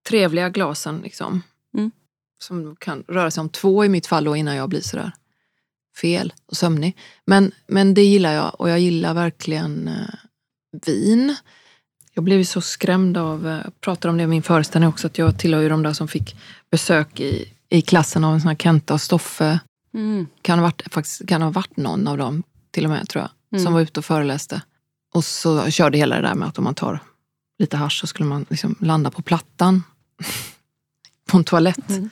trevliga 0.09 0.49
glasen. 0.49 1.01
Liksom. 1.05 1.43
Mm. 1.77 1.91
Som 2.39 2.77
kan 2.77 3.05
röra 3.09 3.31
sig 3.31 3.41
om 3.41 3.49
två 3.49 3.85
i 3.85 3.89
mitt 3.89 4.07
fall 4.07 4.25
då 4.25 4.37
innan 4.37 4.57
jag 4.57 4.69
blir 4.69 4.81
sådär 4.81 5.13
fel 6.01 6.33
och 6.47 6.57
sömnig. 6.57 6.97
Men, 7.27 7.53
men 7.67 7.95
det 7.95 8.03
gillar 8.03 8.33
jag 8.33 8.61
och 8.61 8.71
jag 8.71 8.81
gillar 8.81 9.15
verkligen 9.15 9.89
eh, 9.89 10.15
vin. 10.87 11.37
Jag 12.15 12.25
blev 12.25 12.39
ju 12.39 12.45
så 12.45 12.61
skrämd 12.61 13.17
av, 13.17 13.49
eh, 13.49 13.61
jag 13.65 13.81
pratade 13.81 14.11
om 14.11 14.17
det 14.17 14.25
i 14.25 14.27
min 14.27 14.43
föreställning 14.43 14.89
också, 14.89 15.07
att 15.07 15.19
jag 15.19 15.39
tillhör 15.39 15.63
ju 15.63 15.69
de 15.69 15.83
där 15.83 15.93
som 15.93 16.09
fick 16.09 16.37
besök 16.71 17.21
i, 17.21 17.53
i 17.69 17.83
klassen 17.83 18.25
av 18.25 18.35
en 18.35 18.41
sån 18.41 18.49
här 18.49 18.57
Kenta 18.57 18.95
och 18.95 19.01
Stoffe 19.01 19.61
Mm. 19.95 20.27
kan 20.43 20.59
ha 20.59 20.67
varit, 20.67 20.93
faktiskt, 20.93 21.29
kan 21.29 21.43
ha 21.43 21.51
varit 21.51 21.77
någon 21.77 22.09
av 22.09 22.19
dem 22.19 22.43
till 22.71 22.85
och 22.85 22.91
med 22.91 23.09
tror 23.09 23.23
jag, 23.23 23.31
Mm. 23.53 23.65
som 23.65 23.73
var 23.73 23.81
ute 23.81 24.01
och 24.01 24.05
föreläste. 24.05 24.63
Och 25.15 25.25
så 25.25 25.71
körde 25.71 25.99
hela 25.99 26.17
det 26.17 26.23
där 26.23 26.35
med 26.35 26.49
att 26.49 26.59
om 26.59 26.65
man 26.65 26.75
tar 26.75 27.01
lite 27.59 27.77
hasch 27.77 28.01
så 28.01 28.07
skulle 28.07 28.29
man 28.29 28.47
liksom 28.49 28.77
landa 28.81 29.11
på 29.11 29.23
plattan 29.23 29.83
på 31.27 31.37
en 31.37 31.45
toalett. 31.45 31.91
Mm. 31.91 32.11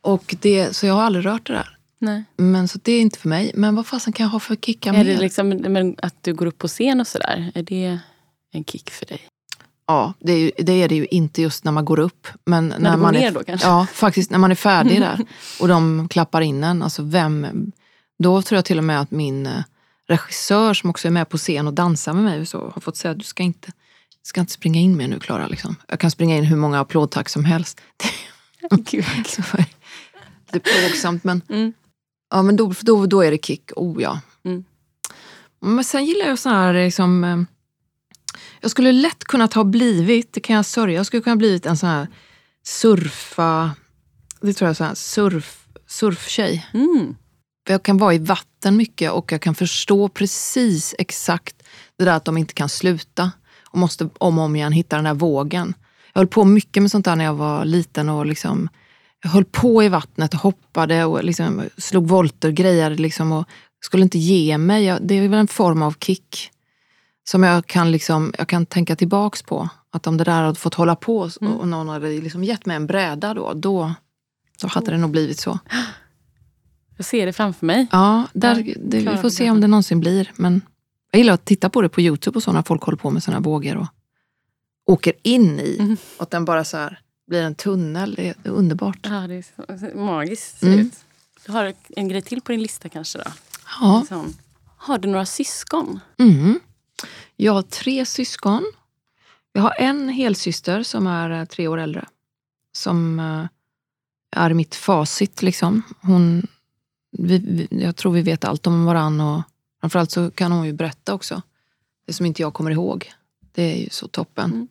Och 0.00 0.34
det, 0.40 0.76
så 0.76 0.86
jag 0.86 0.94
har 0.94 1.02
aldrig 1.02 1.26
rört 1.26 1.46
det 1.46 1.52
där. 1.52 1.76
Nej. 1.98 2.24
Men 2.36 2.68
så 2.68 2.78
det 2.82 2.92
är 2.92 3.00
inte 3.00 3.18
för 3.18 3.28
mig. 3.28 3.52
Men 3.54 3.74
vad 3.74 3.86
fasen 3.86 4.12
kan 4.12 4.24
jag 4.24 4.30
ha 4.30 4.40
för 4.40 4.56
kickar 4.56 4.92
Är 4.94 4.96
mer? 4.96 5.04
det 5.04 5.16
liksom 5.18 5.48
men 5.48 5.96
att 6.02 6.22
du 6.22 6.34
går 6.34 6.46
upp 6.46 6.58
på 6.58 6.68
scen 6.68 7.00
och 7.00 7.06
sådär? 7.06 7.52
Är 7.54 7.62
det 7.62 7.98
en 8.52 8.64
kick 8.64 8.90
för 8.90 9.06
dig? 9.06 9.20
Ja, 9.86 10.14
det 10.20 10.32
är, 10.32 10.38
ju, 10.38 10.50
det 10.58 10.72
är 10.72 10.88
det 10.88 10.94
ju 10.94 11.06
inte 11.06 11.42
just 11.42 11.64
när 11.64 11.72
man 11.72 11.84
går 11.84 11.98
upp. 11.98 12.28
Men 12.44 12.68
när, 12.68 12.78
När 12.78 12.96
man 12.96 13.16
är, 13.16 13.30
då 13.30 13.44
kanske? 13.44 13.68
Ja, 13.68 13.86
faktiskt 13.92 14.30
när 14.30 14.38
man 14.38 14.50
är 14.50 14.54
färdig 14.54 15.00
där 15.00 15.24
och 15.60 15.68
de 15.68 16.08
klappar 16.08 16.40
in 16.40 16.64
en. 16.64 16.82
Alltså 16.82 17.02
vem, 17.02 17.46
då 18.18 18.42
tror 18.42 18.56
jag 18.56 18.64
till 18.64 18.78
och 18.78 18.84
med 18.84 19.00
att 19.00 19.10
min 19.10 19.46
eh, 19.46 19.62
regissör 20.08 20.74
som 20.74 20.90
också 20.90 21.08
är 21.08 21.12
med 21.12 21.28
på 21.28 21.38
scen 21.38 21.66
och 21.66 21.74
dansar 21.74 22.12
med 22.12 22.24
mig 22.24 22.40
och 22.40 22.48
så, 22.48 22.70
har 22.74 22.80
fått 22.80 22.96
säga 22.96 23.12
att 23.12 23.18
du 23.18 23.24
ska 23.24 23.42
inte, 23.42 23.72
ska 24.22 24.40
inte 24.40 24.52
springa 24.52 24.80
in 24.80 24.96
mer 24.96 25.08
nu 25.08 25.20
Klara. 25.20 25.46
Liksom. 25.46 25.76
Jag 25.88 26.00
kan 26.00 26.10
springa 26.10 26.36
in 26.36 26.44
hur 26.44 26.56
många 26.56 26.80
applådtack 26.80 27.28
som 27.28 27.44
helst. 27.44 27.80
Gud. 28.70 29.04
Så 29.26 29.42
det 29.52 29.66
lite 30.52 30.70
plågsamt 30.70 31.24
men, 31.24 31.42
Mm. 31.48 31.72
ja, 32.30 32.42
men 32.42 32.56
då, 32.56 32.74
då, 32.80 33.06
då 33.06 33.22
är 33.22 33.30
det 33.30 33.44
kick. 33.46 33.70
Oh 33.76 34.02
ja. 34.02 34.20
Mm. 34.44 34.64
Men 35.60 35.84
sen 35.84 36.04
gillar 36.04 36.26
jag 36.26 36.38
så 36.38 36.48
här 36.48 36.74
liksom, 36.84 37.24
eh, 37.24 37.38
jag 38.60 38.70
skulle 38.70 38.92
lätt 38.92 39.24
kunnat 39.24 39.54
ha 39.54 39.64
blivit, 39.64 40.32
det 40.32 40.40
kan 40.40 40.56
jag 40.56 40.66
sörja, 40.66 40.94
jag 40.94 41.06
skulle 41.06 41.22
kunna 41.22 41.36
blivit 41.36 41.66
en 41.66 41.76
sån 41.76 41.88
här 41.88 42.06
surfa, 42.64 43.70
det 44.40 44.52
tror 44.52 44.68
jag, 44.68 44.76
så 44.76 44.84
här, 44.84 44.94
surf, 44.94 45.66
surftjej. 45.86 46.66
Mm. 46.74 47.16
För 47.68 47.74
jag 47.74 47.82
kan 47.82 47.98
vara 47.98 48.14
i 48.14 48.18
vatten 48.18 48.76
mycket 48.76 49.12
och 49.12 49.32
jag 49.32 49.40
kan 49.40 49.54
förstå 49.54 50.08
precis 50.08 50.94
exakt 50.98 51.62
det 51.98 52.04
där 52.04 52.12
att 52.12 52.24
de 52.24 52.38
inte 52.38 52.54
kan 52.54 52.68
sluta 52.68 53.32
och 53.64 53.78
måste 53.78 54.08
om 54.18 54.38
och 54.38 54.44
om 54.44 54.56
igen 54.56 54.72
hitta 54.72 54.96
den 54.96 55.04
där 55.04 55.14
vågen. 55.14 55.74
Jag 56.12 56.20
höll 56.20 56.26
på 56.26 56.44
mycket 56.44 56.82
med 56.82 56.90
sånt 56.90 57.04
där 57.04 57.16
när 57.16 57.24
jag 57.24 57.34
var 57.34 57.64
liten 57.64 58.08
och 58.08 58.26
liksom, 58.26 58.68
jag 59.22 59.30
höll 59.30 59.44
på 59.44 59.82
i 59.82 59.88
vattnet 59.88 60.34
och 60.34 60.40
hoppade 60.40 61.04
och 61.04 61.24
liksom 61.24 61.64
slog 61.76 62.08
volter, 62.08 62.50
grejade 62.50 62.94
liksom 62.94 63.32
och 63.32 63.48
skulle 63.80 64.02
inte 64.02 64.18
ge 64.18 64.58
mig. 64.58 64.84
Jag, 64.84 64.98
det 65.02 65.14
är 65.14 65.28
väl 65.28 65.40
en 65.40 65.48
form 65.48 65.82
av 65.82 65.94
kick 66.00 66.50
som 67.30 67.42
jag 67.42 67.66
kan, 67.66 67.92
liksom, 67.92 68.32
jag 68.38 68.48
kan 68.48 68.66
tänka 68.66 68.96
tillbaks 68.96 69.42
på. 69.42 69.68
Att 69.92 70.06
om 70.06 70.16
det 70.16 70.24
där 70.24 70.42
hade 70.42 70.58
fått 70.58 70.74
hålla 70.74 70.96
på 70.96 71.18
och, 71.18 71.42
Mm. 71.42 71.54
och 71.54 71.68
någon 71.68 71.88
hade 71.88 72.08
liksom 72.08 72.44
gett 72.44 72.66
mig 72.66 72.76
en 72.76 72.86
bräda 72.86 73.34
då, 73.34 73.52
då, 73.54 73.94
då 74.60 74.68
hade 74.68 74.90
det 74.90 74.98
nog 74.98 75.10
blivit 75.10 75.38
så. 75.38 75.58
Jag 76.98 77.06
ser 77.06 77.26
det 77.26 77.32
framför 77.32 77.66
mig. 77.66 77.86
Ja, 77.92 78.24
där, 78.32 78.74
det, 78.76 78.98
vi 78.98 79.16
får 79.16 79.30
se 79.30 79.50
om 79.50 79.60
det 79.60 79.66
någonsin 79.66 80.00
blir. 80.00 80.32
Men 80.36 80.60
jag 81.10 81.18
gillar 81.18 81.34
att 81.34 81.44
titta 81.44 81.70
på 81.70 81.82
det 81.82 81.88
på 81.88 82.00
Youtube 82.00 82.36
och 82.36 82.42
så 82.42 82.52
när 82.52 82.62
folk 82.62 82.82
håller 82.82 82.96
på 82.98 83.10
med 83.10 83.22
sådana 83.22 83.40
vågor 83.40 83.76
och 83.76 83.86
åker 84.86 85.12
in 85.22 85.60
i. 85.60 85.76
Mm. 85.80 85.96
Och 86.16 86.22
att 86.22 86.30
den 86.30 86.44
bara 86.44 86.64
så 86.64 86.76
här 86.76 87.00
blir 87.26 87.42
en 87.42 87.54
tunnel. 87.54 88.14
Det 88.14 88.28
är, 88.28 88.34
underbart. 88.44 88.98
Ja, 89.02 89.10
det 89.10 89.34
är 89.34 89.94
magiskt 89.96 90.62
Mm. 90.62 90.78
ut. 90.78 90.92
Du 91.46 91.52
har 91.52 91.74
en 91.88 92.08
grej 92.08 92.22
till 92.22 92.40
på 92.40 92.52
din 92.52 92.62
lista 92.62 92.88
kanske 92.88 93.18
då? 93.18 93.24
Ja. 93.80 94.04
Sån. 94.08 94.34
Har 94.76 94.98
du 94.98 95.08
några 95.08 95.26
syskon? 95.26 96.00
Mm. 96.18 96.60
Jag 97.36 97.52
har 97.52 97.62
tre 97.62 98.06
syskon. 98.06 98.72
Jag 99.52 99.62
har 99.62 99.74
en 99.78 100.08
helsyster 100.08 100.82
som 100.82 101.06
är 101.06 101.30
eh, 101.30 101.44
tre 101.44 101.68
år 101.68 101.78
äldre. 101.78 102.06
Som 102.72 103.20
eh, 103.20 103.46
är 104.42 104.54
mitt 104.54 104.74
facit. 104.74 105.42
Liksom. 105.42 105.82
Hon, 106.00 106.46
vi, 107.18 107.38
vi, 107.38 107.68
jag 107.70 107.96
tror 107.96 108.12
vi 108.12 108.22
vet 108.22 108.44
allt 108.44 108.66
om 108.66 108.84
varann 108.84 109.20
och 109.20 109.42
framförallt 109.80 110.10
så 110.10 110.30
kan 110.30 110.52
hon 110.52 110.66
ju 110.66 110.72
berätta 110.72 111.14
också. 111.14 111.42
Det 112.06 112.12
som 112.12 112.26
inte 112.26 112.42
jag 112.42 112.54
kommer 112.54 112.70
ihåg. 112.70 113.12
Det 113.52 113.62
är 113.62 113.76
ju 113.76 113.88
så 113.90 114.08
toppen. 114.08 114.52
Mm. 114.52 114.68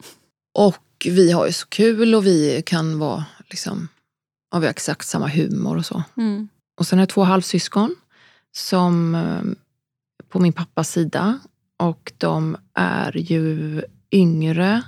Och 0.54 0.84
vi 1.06 1.32
har 1.32 1.46
ju 1.46 1.54
så 1.54 1.68
kul 1.68 2.16
och 2.16 2.26
vi 2.26 2.64
kan 2.66 3.00
vara 3.00 3.26
liksom, 3.50 3.88
ja, 4.52 4.60
vi 4.60 4.66
har 4.66 4.72
exakt 4.72 5.08
samma 5.08 5.28
humor 5.28 5.78
och 5.78 5.86
så. 5.86 6.04
Mm. 6.18 6.48
Och 6.78 6.88
sen 6.88 7.00
har 7.00 7.02
jag 7.02 7.10
två 7.10 7.24
halvsyskon 7.24 7.96
som 8.52 9.16
eh, 9.16 9.42
på 10.30 10.40
min 10.40 10.54
pappas 10.54 10.90
sida. 10.90 11.40
Och 11.78 12.14
de 12.18 12.58
är 12.74 13.18
ju 13.18 13.82
yngre. 14.12 14.82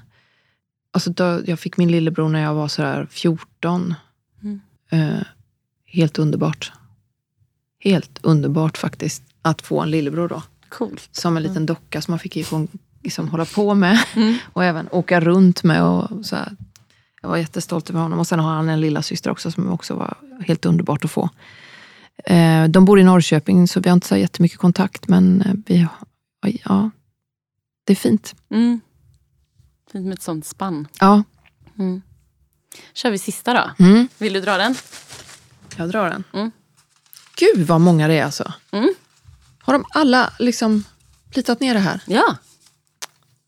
Alltså 0.91 1.09
då, 1.09 1.41
jag 1.45 1.59
fick 1.59 1.77
min 1.77 1.91
lillebror 1.91 2.29
när 2.29 2.41
jag 2.41 2.53
var 2.53 2.67
sådär 2.67 3.07
14. 3.11 3.93
Mm. 4.41 4.61
Eh, 4.89 5.23
helt 5.85 6.19
underbart. 6.19 6.71
Helt 7.79 8.19
underbart 8.21 8.77
faktiskt 8.77 9.23
att 9.41 9.61
få 9.61 9.79
en 9.81 9.91
lillebror 9.91 10.27
då. 10.27 10.43
Coolt. 10.69 11.09
Som 11.11 11.37
en 11.37 11.43
liten 11.43 11.65
docka 11.65 12.01
som 12.01 12.11
man 12.11 12.19
fick 12.19 12.35
liksom, 12.35 12.67
liksom 13.03 13.27
hålla 13.29 13.45
på 13.45 13.73
med. 13.75 13.99
Mm. 14.15 14.37
Och 14.53 14.63
även 14.63 14.87
åka 14.91 15.19
runt 15.19 15.63
med. 15.63 15.83
Och 15.83 16.25
så 16.25 16.35
här. 16.35 16.55
Jag 17.21 17.29
var 17.29 17.37
jättestolt 17.37 17.89
över 17.89 17.99
honom. 17.99 18.19
Och 18.19 18.27
sen 18.27 18.39
har 18.39 18.51
han 18.51 18.69
en 18.69 18.81
lilla 18.81 19.01
syster 19.01 19.29
också 19.31 19.51
som 19.51 19.69
också 19.69 19.93
var 19.95 20.17
helt 20.47 20.65
underbart 20.65 21.05
att 21.05 21.11
få. 21.11 21.29
Eh, 22.25 22.65
de 22.67 22.85
bor 22.85 22.99
i 22.99 23.03
Norrköping 23.03 23.67
så 23.67 23.79
vi 23.79 23.89
har 23.89 23.93
inte 23.93 24.07
så 24.07 24.17
jättemycket 24.17 24.57
kontakt. 24.59 25.07
Men 25.07 25.41
eh, 25.41 25.53
vi, 25.65 25.87
ja, 26.65 26.89
det 27.83 27.93
är 27.93 27.95
fint. 27.97 28.35
Mm. 28.49 28.79
Fint 29.91 30.05
med 30.05 30.13
ett 30.13 30.21
sånt 30.21 30.45
spann. 30.45 30.87
Ja, 30.99 31.23
Mm. 31.79 32.01
Kör 32.93 33.11
vi 33.11 33.17
sista 33.17 33.53
då? 33.53 33.85
mm. 33.85 34.07
Vill 34.17 34.33
du 34.33 34.41
dra 34.41 34.57
den? 34.57 34.75
jag 35.77 35.89
drar 35.89 36.09
den. 36.09 36.23
Mm. 36.33 36.51
Gud 37.39 37.67
vad 37.67 37.81
många 37.81 38.07
det 38.07 38.13
är 38.13 38.23
alltså. 38.23 38.53
Mm. 38.71 38.93
Har 39.59 39.73
de 39.73 39.85
alla 39.89 40.33
liksom 40.39 40.83
plitat 41.31 41.59
ner 41.59 41.73
det 41.73 41.79
här? 41.79 42.01
Ja. 42.05 42.35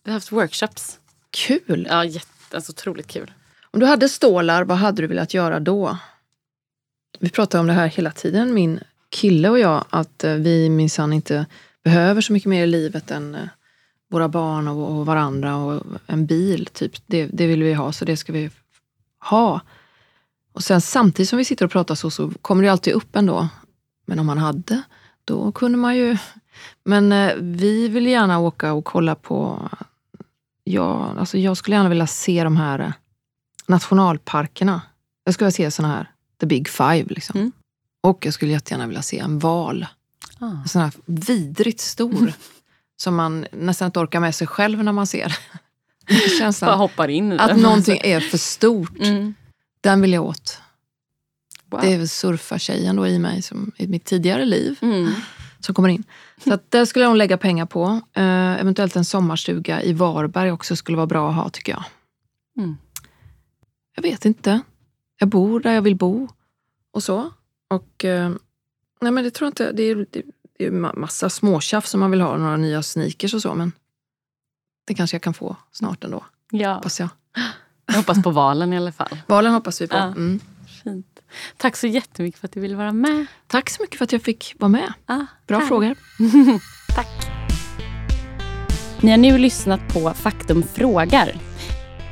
Vi 0.03 0.11
har 0.11 0.13
haft 0.13 0.31
workshops. 0.31 0.99
Kul! 1.31 1.87
Ja, 1.89 2.05
jätte, 2.05 2.55
alltså, 2.55 2.71
otroligt 2.71 3.07
kul. 3.07 3.31
Om 3.71 3.79
du 3.79 3.85
hade 3.85 4.09
stålar, 4.09 4.63
vad 4.63 4.77
hade 4.77 5.01
du 5.01 5.07
velat 5.07 5.33
göra 5.33 5.59
då? 5.59 5.97
Vi 7.19 7.29
pratar 7.29 7.59
om 7.59 7.67
det 7.67 7.73
här 7.73 7.87
hela 7.87 8.11
tiden, 8.11 8.53
min 8.53 8.79
kille 9.09 9.49
och 9.49 9.59
jag, 9.59 9.85
att 9.89 10.23
eh, 10.23 10.33
vi 10.33 10.69
minsann 10.69 11.13
inte 11.13 11.45
behöver 11.83 12.21
så 12.21 12.33
mycket 12.33 12.49
mer 12.49 12.63
i 12.63 12.67
livet 12.67 13.11
än 13.11 13.35
eh, 13.35 13.47
våra 14.09 14.29
barn 14.29 14.67
och, 14.67 14.99
och 14.99 15.05
varandra 15.05 15.55
och 15.55 15.83
en 16.07 16.25
bil. 16.25 16.65
Typ. 16.73 16.91
Det, 17.05 17.25
det 17.25 17.47
vill 17.47 17.63
vi 17.63 17.73
ha, 17.73 17.91
så 17.91 18.05
det 18.05 18.17
ska 18.17 18.33
vi 18.33 18.49
ha. 19.19 19.61
Och 20.53 20.63
sen 20.63 20.81
samtidigt 20.81 21.29
som 21.29 21.37
vi 21.37 21.45
sitter 21.45 21.65
och 21.65 21.71
pratar 21.71 21.95
så, 21.95 22.11
så 22.11 22.31
kommer 22.41 22.63
det 22.63 22.69
alltid 22.69 22.93
upp 22.93 23.15
ändå. 23.15 23.49
Men 24.11 24.19
om 24.19 24.25
man 24.25 24.37
hade, 24.37 24.81
då 25.25 25.51
kunde 25.51 25.77
man 25.77 25.97
ju... 25.97 26.17
Men 26.83 27.11
eh, 27.11 27.33
vi 27.39 27.87
vill 27.87 28.07
gärna 28.07 28.39
åka 28.39 28.73
och 28.73 28.85
kolla 28.85 29.15
på... 29.15 29.69
Ja, 30.63 31.15
alltså 31.19 31.37
jag 31.37 31.57
skulle 31.57 31.75
gärna 31.75 31.89
vilja 31.89 32.07
se 32.07 32.43
de 32.43 32.57
här 32.57 32.79
eh, 32.79 32.91
nationalparkerna. 33.67 34.81
Jag 35.23 35.33
skulle 35.33 35.45
vilja 35.45 35.69
se 35.69 35.71
såna 35.71 35.87
här, 35.87 36.11
the 36.39 36.45
big 36.45 36.69
five. 36.69 37.05
Liksom. 37.09 37.39
Mm. 37.39 37.51
Och 38.01 38.25
jag 38.25 38.33
skulle 38.33 38.51
jättegärna 38.51 38.87
vilja 38.87 39.01
se 39.01 39.19
en 39.19 39.39
val. 39.39 39.85
Ah. 40.39 40.45
En 40.45 40.67
sån 40.67 40.81
här 40.81 40.91
vidrigt 41.05 41.81
stor. 41.81 42.33
som 42.97 43.15
man 43.15 43.45
nästan 43.51 43.85
inte 43.85 43.99
orkar 43.99 44.19
med 44.19 44.35
sig 44.35 44.47
själv 44.47 44.83
när 44.83 44.91
man 44.91 45.07
ser. 45.07 45.37
Bara 46.07 46.39
Känslan 46.39 46.79
hoppar 46.79 47.07
in 47.07 47.33
i 47.33 47.37
att 47.37 47.47
den. 47.47 47.59
någonting 47.59 48.01
är 48.03 48.19
för 48.19 48.37
stort. 48.37 48.99
Mm. 48.99 49.33
Den 49.81 50.01
vill 50.01 50.13
jag 50.13 50.25
åt. 50.25 50.61
Wow. 51.71 51.81
Det 51.81 51.93
är 51.93 51.97
väl 51.97 52.07
surfartjejen 52.09 52.95
då 52.95 53.07
i 53.07 53.19
mig, 53.19 53.41
som, 53.41 53.71
i 53.77 53.87
mitt 53.87 54.05
tidigare 54.05 54.45
liv, 54.45 54.77
Mm. 54.81 55.11
som 55.59 55.75
kommer 55.75 55.89
in. 55.89 56.03
Så 56.43 56.53
att 56.53 56.71
där 56.71 56.85
skulle 56.85 57.05
jag 57.05 57.09
nog 57.09 57.17
lägga 57.17 57.37
pengar 57.37 57.65
på. 57.65 58.01
Eh, 58.13 58.59
eventuellt 58.61 58.95
en 58.95 59.05
sommarstuga 59.05 59.81
i 59.83 59.93
Varberg 59.93 60.51
också 60.51 60.75
skulle 60.75 60.97
vara 60.97 61.07
bra 61.07 61.29
att 61.29 61.35
ha 61.35 61.49
tycker 61.49 61.71
jag. 61.71 61.83
Mm. 62.57 62.77
Jag 63.95 64.03
vet 64.03 64.25
inte. 64.25 64.61
Jag 65.19 65.29
bor 65.29 65.59
där 65.59 65.71
jag 65.73 65.81
vill 65.81 65.95
bo 65.95 66.27
och 66.93 67.03
så. 67.03 67.31
Och 67.69 68.05
eh, 68.05 68.29
nej 69.01 69.11
men 69.11 69.23
det 69.23 69.31
tror 69.31 69.45
jag 69.45 69.51
inte. 69.51 69.71
Det 69.71 69.83
är, 69.83 69.95
det, 69.95 70.21
det 70.57 70.65
är 70.65 70.71
ma- 70.71 70.95
massa 70.99 71.29
småtjafs 71.29 71.89
som 71.89 71.99
man 71.99 72.11
vill 72.11 72.21
ha, 72.21 72.37
några 72.37 72.57
nya 72.57 72.83
sneakers 72.83 73.33
och 73.33 73.41
så. 73.41 73.53
Men 73.55 73.71
det 74.87 74.93
kanske 74.93 75.15
jag 75.15 75.21
kan 75.21 75.33
få 75.33 75.55
snart 75.71 76.03
ändå, 76.03 76.25
Ja, 76.51 76.73
hoppas 76.73 76.99
jag. 76.99 77.09
jag 77.85 77.93
hoppas 77.93 78.23
på 78.23 78.31
valen 78.31 78.73
i 78.73 78.77
alla 78.77 78.91
fall. 78.91 79.17
Valen 79.27 79.53
hoppas 79.53 79.81
vi 79.81 79.87
på. 79.87 79.95
Ja. 79.95 80.03
Mm. 80.03 80.39
Tack 81.57 81.75
så 81.75 81.87
jättemycket 81.87 82.39
för 82.39 82.47
att 82.47 82.53
du 82.53 82.59
ville 82.59 82.75
vara 82.75 82.91
med. 82.91 83.25
Tack 83.47 83.69
så 83.69 83.81
mycket 83.81 83.97
för 83.97 84.03
att 84.03 84.11
jag 84.11 84.21
fick 84.21 84.55
vara 84.59 84.69
med. 84.69 84.93
Ah, 85.05 85.25
Bra 85.47 85.57
härligt. 85.57 85.67
frågor. 85.69 85.95
Tack. 86.95 87.07
Ni 89.01 89.11
har 89.11 89.17
nu 89.17 89.37
lyssnat 89.37 89.93
på 89.93 90.13
Faktum 90.13 90.63
frågar. 90.73 91.35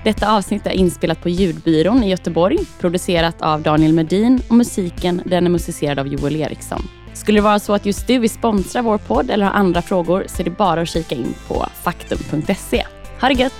Detta 0.04 0.32
avsnitt 0.32 0.66
är 0.66 0.72
inspelat 0.72 1.22
på 1.22 1.30
Ljudbyrån 1.30 2.04
i 2.04 2.10
Göteborg, 2.10 2.58
producerat 2.80 3.42
av 3.42 3.62
Daniel 3.62 3.94
Medin 3.94 4.42
och 4.50 4.56
musiken 4.56 5.22
den 5.26 5.46
är 5.46 5.50
musicerad 5.50 6.00
av 6.00 6.08
Joel 6.08 6.36
Eriksson. 6.36 6.88
Skulle 7.14 7.38
det 7.38 7.44
vara 7.44 7.60
så 7.60 7.74
att 7.74 7.86
just 7.86 8.08
du 8.08 8.20
vill 8.20 8.30
sponsra 8.30 8.82
vår 8.82 8.98
podd 8.98 9.30
eller 9.30 9.46
har 9.46 9.52
andra 9.54 9.82
frågor 9.82 10.26
så 10.28 10.42
är 10.42 10.44
det 10.44 10.52
bara 10.52 10.82
att 10.82 10.90
kika 10.90 11.16
in 11.16 11.34
på 11.48 11.66
faktum.se. 11.84 12.86
Ha 13.22 13.28
det 13.28 13.34
gött! 13.34 13.54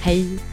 Hej! 0.00 0.51